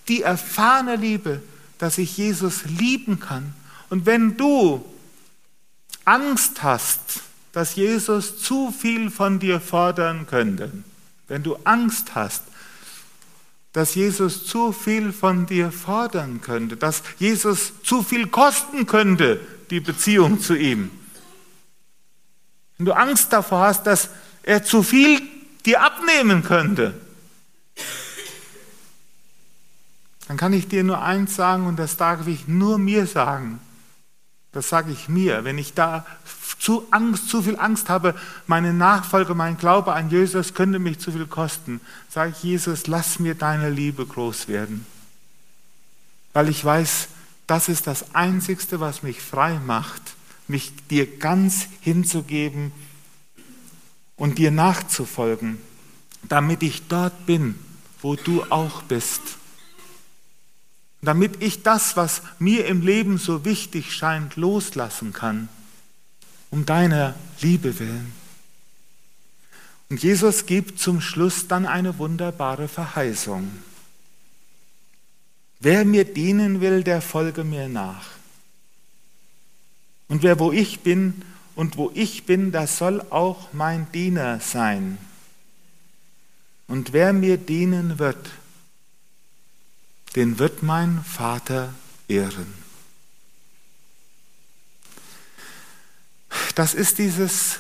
die 0.07 0.21
erfahrene 0.21 0.97
Liebe, 0.97 1.41
dass 1.79 1.97
ich 1.97 2.15
Jesus 2.15 2.65
lieben 2.65 3.19
kann. 3.19 3.53
Und 3.89 4.05
wenn 4.05 4.37
du 4.37 4.85
Angst 6.05 6.61
hast, 6.61 7.21
dass 7.53 7.75
Jesus 7.75 8.37
zu 8.39 8.71
viel 8.71 9.09
von 9.09 9.39
dir 9.39 9.59
fordern 9.59 10.27
könnte, 10.27 10.71
wenn 11.27 11.41
du 11.41 11.57
Angst 11.63 12.13
hast, 12.13 12.43
dass 13.73 13.95
Jesus 13.95 14.45
zu 14.45 14.71
viel 14.71 15.11
von 15.11 15.47
dir 15.47 15.71
fordern 15.71 16.39
könnte, 16.41 16.77
dass 16.77 17.01
Jesus 17.17 17.73
zu 17.83 18.03
viel 18.03 18.27
kosten 18.27 18.85
könnte, 18.85 19.39
die 19.71 19.79
Beziehung 19.79 20.39
zu 20.39 20.55
ihm, 20.55 20.91
wenn 22.77 22.85
du 22.85 22.93
Angst 22.93 23.31
davor 23.31 23.61
hast, 23.61 23.83
dass 23.83 24.09
er 24.43 24.63
zu 24.63 24.83
viel 24.83 25.21
dir 25.65 25.81
abnehmen 25.81 26.43
könnte, 26.43 26.93
dann 30.27 30.37
kann 30.37 30.53
ich 30.53 30.67
dir 30.67 30.83
nur 30.83 31.01
eins 31.01 31.35
sagen 31.35 31.67
und 31.67 31.77
das 31.77 31.97
darf 31.97 32.27
ich 32.27 32.47
nur 32.47 32.77
mir 32.77 33.05
sagen. 33.05 33.59
Das 34.51 34.69
sage 34.69 34.91
ich 34.91 35.09
mir. 35.09 35.43
Wenn 35.43 35.57
ich 35.57 35.73
da 35.73 36.05
zu, 36.59 36.87
Angst, 36.91 37.29
zu 37.29 37.41
viel 37.41 37.59
Angst 37.59 37.89
habe, 37.89 38.15
meine 38.47 38.73
Nachfolge, 38.73 39.35
mein 39.35 39.57
Glaube 39.57 39.93
an 39.93 40.09
Jesus 40.09 40.53
könnte 40.53 40.79
mich 40.79 40.99
zu 40.99 41.11
viel 41.11 41.27
kosten, 41.27 41.81
sage 42.09 42.31
ich 42.31 42.43
Jesus, 42.43 42.87
lass 42.87 43.19
mir 43.19 43.35
deine 43.35 43.69
Liebe 43.69 44.05
groß 44.05 44.47
werden. 44.47 44.85
Weil 46.33 46.49
ich 46.49 46.63
weiß, 46.63 47.09
das 47.47 47.69
ist 47.69 47.85
das 47.85 48.15
Einzigste, 48.15 48.79
was 48.79 49.03
mich 49.03 49.21
frei 49.21 49.59
macht 49.59 50.14
mich 50.47 50.71
dir 50.89 51.17
ganz 51.17 51.67
hinzugeben 51.81 52.71
und 54.15 54.37
dir 54.37 54.51
nachzufolgen, 54.51 55.57
damit 56.23 56.63
ich 56.63 56.87
dort 56.87 57.25
bin, 57.25 57.55
wo 58.01 58.15
du 58.15 58.43
auch 58.49 58.83
bist. 58.83 59.21
Damit 61.01 61.41
ich 61.41 61.63
das, 61.63 61.97
was 61.97 62.21
mir 62.39 62.65
im 62.65 62.81
Leben 62.81 63.17
so 63.17 63.45
wichtig 63.45 63.93
scheint, 63.93 64.35
loslassen 64.35 65.13
kann, 65.13 65.49
um 66.49 66.65
deiner 66.65 67.15
Liebe 67.41 67.79
willen. 67.79 68.13
Und 69.89 70.01
Jesus 70.01 70.47
gibt 70.47 70.79
zum 70.79 70.99
Schluss 70.99 71.47
dann 71.47 71.65
eine 71.65 71.99
wunderbare 71.99 72.67
Verheißung. 72.67 73.51
Wer 75.59 75.85
mir 75.85 76.05
dienen 76.05 76.59
will, 76.61 76.83
der 76.83 77.01
folge 77.01 77.43
mir 77.43 77.69
nach. 77.69 78.14
Und 80.07 80.23
wer 80.23 80.39
wo 80.39 80.51
ich 80.51 80.81
bin 80.81 81.23
und 81.55 81.77
wo 81.77 81.91
ich 81.93 82.25
bin, 82.25 82.51
das 82.51 82.77
soll 82.77 83.01
auch 83.09 83.53
mein 83.53 83.91
Diener 83.91 84.39
sein. 84.39 84.97
Und 86.67 86.93
wer 86.93 87.13
mir 87.13 87.37
dienen 87.37 87.99
wird, 87.99 88.29
den 90.15 90.39
wird 90.39 90.63
mein 90.63 91.03
Vater 91.03 91.73
ehren. 92.07 92.53
Das 96.55 96.73
ist 96.73 96.97
dieses 96.97 97.59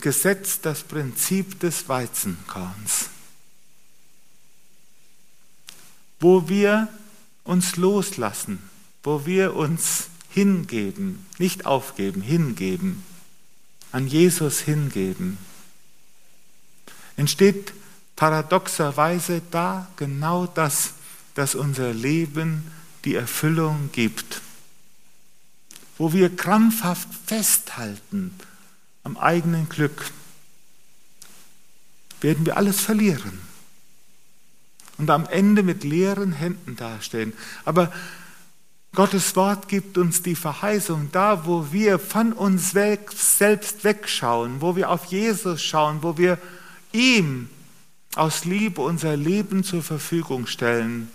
Gesetz, 0.00 0.60
das 0.60 0.82
Prinzip 0.84 1.58
des 1.60 1.88
Weizenkorns, 1.88 3.10
wo 6.20 6.48
wir 6.48 6.88
uns 7.44 7.76
loslassen, 7.76 8.62
wo 9.02 9.26
wir 9.26 9.56
uns 9.56 10.08
hingeben, 10.30 11.26
nicht 11.38 11.66
aufgeben, 11.66 12.20
hingeben, 12.20 13.02
an 13.92 14.06
Jesus 14.06 14.60
hingeben, 14.60 15.38
entsteht 17.16 17.72
paradoxerweise 18.16 19.42
da 19.50 19.88
genau 19.96 20.46
das, 20.46 20.94
dass 21.34 21.54
unser 21.54 21.92
Leben 21.92 22.70
die 23.04 23.14
Erfüllung 23.14 23.90
gibt, 23.92 24.42
wo 25.96 26.12
wir 26.12 26.34
krampfhaft 26.34 27.08
festhalten 27.26 28.34
am 29.04 29.16
eigenen 29.16 29.68
Glück, 29.68 30.10
werden 32.20 32.44
wir 32.44 32.56
alles 32.56 32.80
verlieren 32.80 33.40
und 34.98 35.08
am 35.10 35.26
Ende 35.26 35.62
mit 35.62 35.84
leeren 35.84 36.32
Händen 36.32 36.76
dastehen. 36.76 37.32
Aber 37.64 37.92
Gottes 38.98 39.36
Wort 39.36 39.68
gibt 39.68 39.96
uns 39.96 40.22
die 40.22 40.34
Verheißung, 40.34 41.10
da 41.12 41.46
wo 41.46 41.70
wir 41.70 42.00
von 42.00 42.32
uns 42.32 42.72
selbst 42.72 43.84
wegschauen, 43.84 44.60
wo 44.60 44.74
wir 44.74 44.90
auf 44.90 45.04
Jesus 45.04 45.62
schauen, 45.62 46.02
wo 46.02 46.18
wir 46.18 46.36
ihm 46.90 47.48
aus 48.16 48.44
Liebe 48.44 48.80
unser 48.80 49.16
Leben 49.16 49.62
zur 49.62 49.84
Verfügung 49.84 50.48
stellen, 50.48 51.12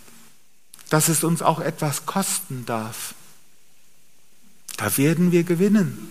dass 0.88 1.08
es 1.08 1.24
uns 1.24 1.42
auch 1.42 1.60
etwas 1.60 2.06
kosten 2.06 2.64
darf. 2.64 3.14
Da 4.78 4.96
werden 4.96 5.30
wir 5.30 5.44
gewinnen. 5.44 6.08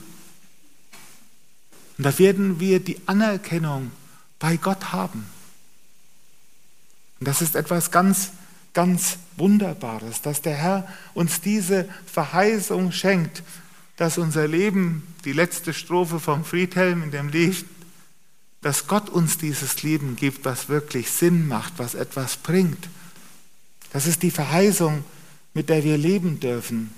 Und 1.98 2.04
da 2.04 2.20
werden 2.20 2.60
wir 2.60 2.82
die 2.82 3.02
Anerkennung 3.08 3.92
bei 4.38 4.58
Gott 4.58 4.92
haben. 4.94 5.26
Und 7.20 7.28
das 7.28 7.42
ist 7.42 7.56
etwas 7.56 7.90
ganz 7.90 8.30
ganz 8.74 9.18
Wunderbares, 9.38 10.22
dass 10.22 10.42
der 10.42 10.56
Herr 10.56 10.88
uns 11.14 11.42
diese 11.42 11.88
Verheißung 12.06 12.92
schenkt, 12.92 13.44
dass 13.98 14.18
unser 14.18 14.48
Leben, 14.48 15.08
die 15.26 15.34
letzte 15.34 15.74
Strophe 15.74 16.20
vom 16.20 16.44
Friedhelm 16.44 17.04
in 17.04 17.12
dem 17.12 17.30
Lied, 17.30 17.66
dass 18.62 18.88
Gott 18.88 19.10
uns 19.10 19.38
dieses 19.38 19.84
Leben 19.84 20.16
gibt, 20.16 20.46
was 20.46 20.70
wirklich 20.70 21.12
Sinn 21.12 21.48
macht, 21.48 21.74
was 21.78 21.96
etwas 21.96 22.38
bringt. 22.38 22.88
Das 23.92 24.08
ist 24.08 24.24
die 24.24 24.32
Verheißung, 24.32 25.04
mit 25.54 25.70
der 25.70 25.84
wir 25.84 25.98
leben 25.98 26.40
dürfen. 26.40 26.92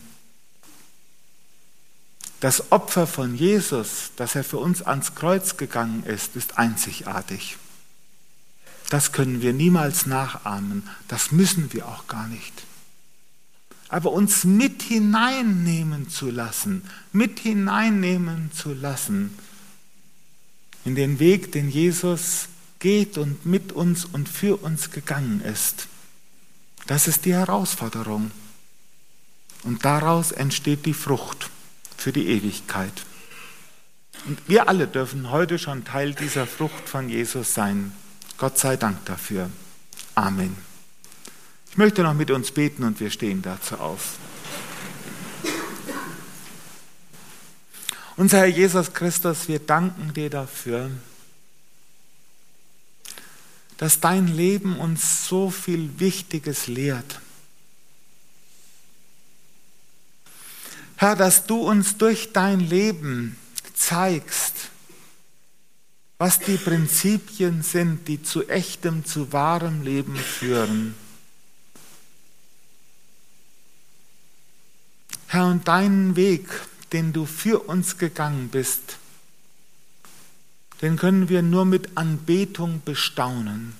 Das 2.39 2.71
Opfer 2.71 3.07
von 3.07 3.35
Jesus, 3.35 4.11
dass 4.15 4.35
er 4.35 4.43
für 4.43 4.59
uns 4.59 4.81
ans 4.81 5.15
Kreuz 5.15 5.57
gegangen 5.57 6.03
ist, 6.03 6.35
ist 6.35 6.57
einzigartig. 6.57 7.57
Das 8.89 9.11
können 9.11 9.41
wir 9.41 9.53
niemals 9.53 10.05
nachahmen. 10.05 10.83
Das 11.07 11.31
müssen 11.31 11.73
wir 11.73 11.87
auch 11.87 12.07
gar 12.07 12.27
nicht. 12.27 12.53
Aber 13.89 14.11
uns 14.11 14.43
mit 14.43 14.81
hineinnehmen 14.83 16.09
zu 16.09 16.29
lassen, 16.29 16.83
mit 17.11 17.39
hineinnehmen 17.39 18.51
zu 18.51 18.73
lassen 18.73 19.37
in 20.83 20.95
den 20.95 21.19
Weg, 21.19 21.51
den 21.51 21.69
Jesus 21.69 22.47
geht 22.79 23.17
und 23.17 23.45
mit 23.45 23.71
uns 23.71 24.05
und 24.05 24.29
für 24.29 24.57
uns 24.57 24.91
gegangen 24.91 25.41
ist. 25.41 25.87
Das 26.87 27.07
ist 27.07 27.25
die 27.25 27.33
Herausforderung. 27.33 28.31
Und 29.63 29.83
daraus 29.83 30.31
entsteht 30.31 30.85
die 30.85 30.93
Frucht 30.93 31.49
für 31.97 32.11
die 32.11 32.27
Ewigkeit. 32.27 32.93
Und 34.27 34.39
wir 34.47 34.69
alle 34.69 34.87
dürfen 34.87 35.31
heute 35.31 35.57
schon 35.57 35.85
Teil 35.85 36.13
dieser 36.13 36.45
Frucht 36.45 36.87
von 36.87 37.09
Jesus 37.09 37.53
sein. 37.53 37.91
Gott 38.37 38.57
sei 38.57 38.75
Dank 38.75 39.05
dafür. 39.05 39.49
Amen. 40.15 40.55
Ich 41.71 41.77
möchte 41.77 42.03
noch 42.03 42.13
mit 42.13 42.31
uns 42.31 42.51
beten 42.51 42.83
und 42.83 42.99
wir 42.99 43.09
stehen 43.09 43.41
dazu 43.41 43.75
auf. 43.77 44.17
Unser 48.17 48.39
Herr 48.39 48.45
Jesus 48.45 48.93
Christus, 48.93 49.47
wir 49.49 49.59
danken 49.59 50.13
dir 50.13 50.29
dafür, 50.29 50.89
dass 53.77 53.99
dein 53.99 54.27
Leben 54.27 54.77
uns 54.77 55.27
so 55.27 55.49
viel 55.49 55.99
Wichtiges 55.99 56.67
lehrt. 56.67 57.19
Herr, 60.95 61.17
dass 61.17 61.45
du 61.45 61.57
uns 61.57 61.97
durch 61.97 62.31
dein 62.31 62.61
Leben 62.61 63.37
zeigst, 63.73 64.69
was 66.17 66.39
die 66.39 66.57
Prinzipien 66.57 67.61
sind, 67.61 68.07
die 68.07 68.23
zu 68.23 68.47
echtem, 68.47 69.05
zu 69.05 69.33
wahrem 69.33 69.83
Leben 69.83 70.15
führen. 70.15 70.95
Herr, 75.27 75.47
und 75.47 75.67
deinen 75.67 76.15
Weg, 76.15 76.47
den 76.93 77.11
du 77.11 77.25
für 77.25 77.59
uns 77.67 77.97
gegangen 77.97 78.47
bist, 78.49 78.97
den 80.81 80.95
können 80.95 81.27
wir 81.27 81.41
nur 81.41 81.65
mit 81.65 81.97
Anbetung 81.97 82.81
bestaunen. 82.85 83.75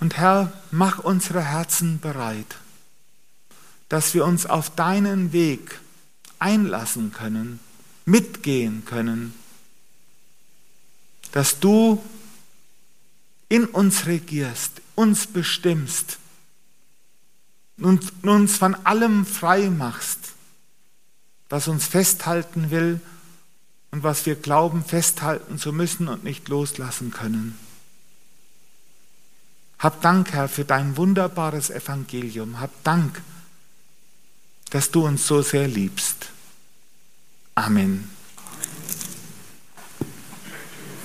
Und 0.00 0.16
Herr, 0.16 0.52
mach 0.70 1.00
unsere 1.00 1.44
Herzen 1.44 2.00
bereit, 2.00 2.56
dass 3.90 4.14
wir 4.14 4.24
uns 4.24 4.46
auf 4.46 4.74
deinen 4.74 5.34
Weg 5.34 5.78
einlassen 6.38 7.12
können 7.12 7.60
mitgehen 8.04 8.84
können, 8.84 9.34
dass 11.32 11.60
du 11.60 12.02
in 13.48 13.66
uns 13.66 14.06
regierst, 14.06 14.80
uns 14.94 15.26
bestimmst 15.26 16.18
und 17.78 18.12
uns 18.22 18.56
von 18.56 18.74
allem 18.86 19.26
frei 19.26 19.70
machst, 19.70 20.32
was 21.48 21.68
uns 21.68 21.86
festhalten 21.86 22.70
will 22.70 23.00
und 23.90 24.02
was 24.02 24.26
wir 24.26 24.36
glauben 24.36 24.84
festhalten 24.84 25.58
zu 25.58 25.72
müssen 25.72 26.08
und 26.08 26.24
nicht 26.24 26.48
loslassen 26.48 27.10
können. 27.10 27.58
Hab 29.78 30.02
Dank, 30.02 30.32
Herr, 30.32 30.48
für 30.48 30.64
dein 30.64 30.96
wunderbares 30.96 31.70
Evangelium. 31.70 32.60
Hab 32.60 32.70
Dank, 32.84 33.22
dass 34.68 34.90
du 34.90 35.06
uns 35.06 35.26
so 35.26 35.40
sehr 35.42 35.66
liebst. 35.66 36.30
Amen. 37.56 38.19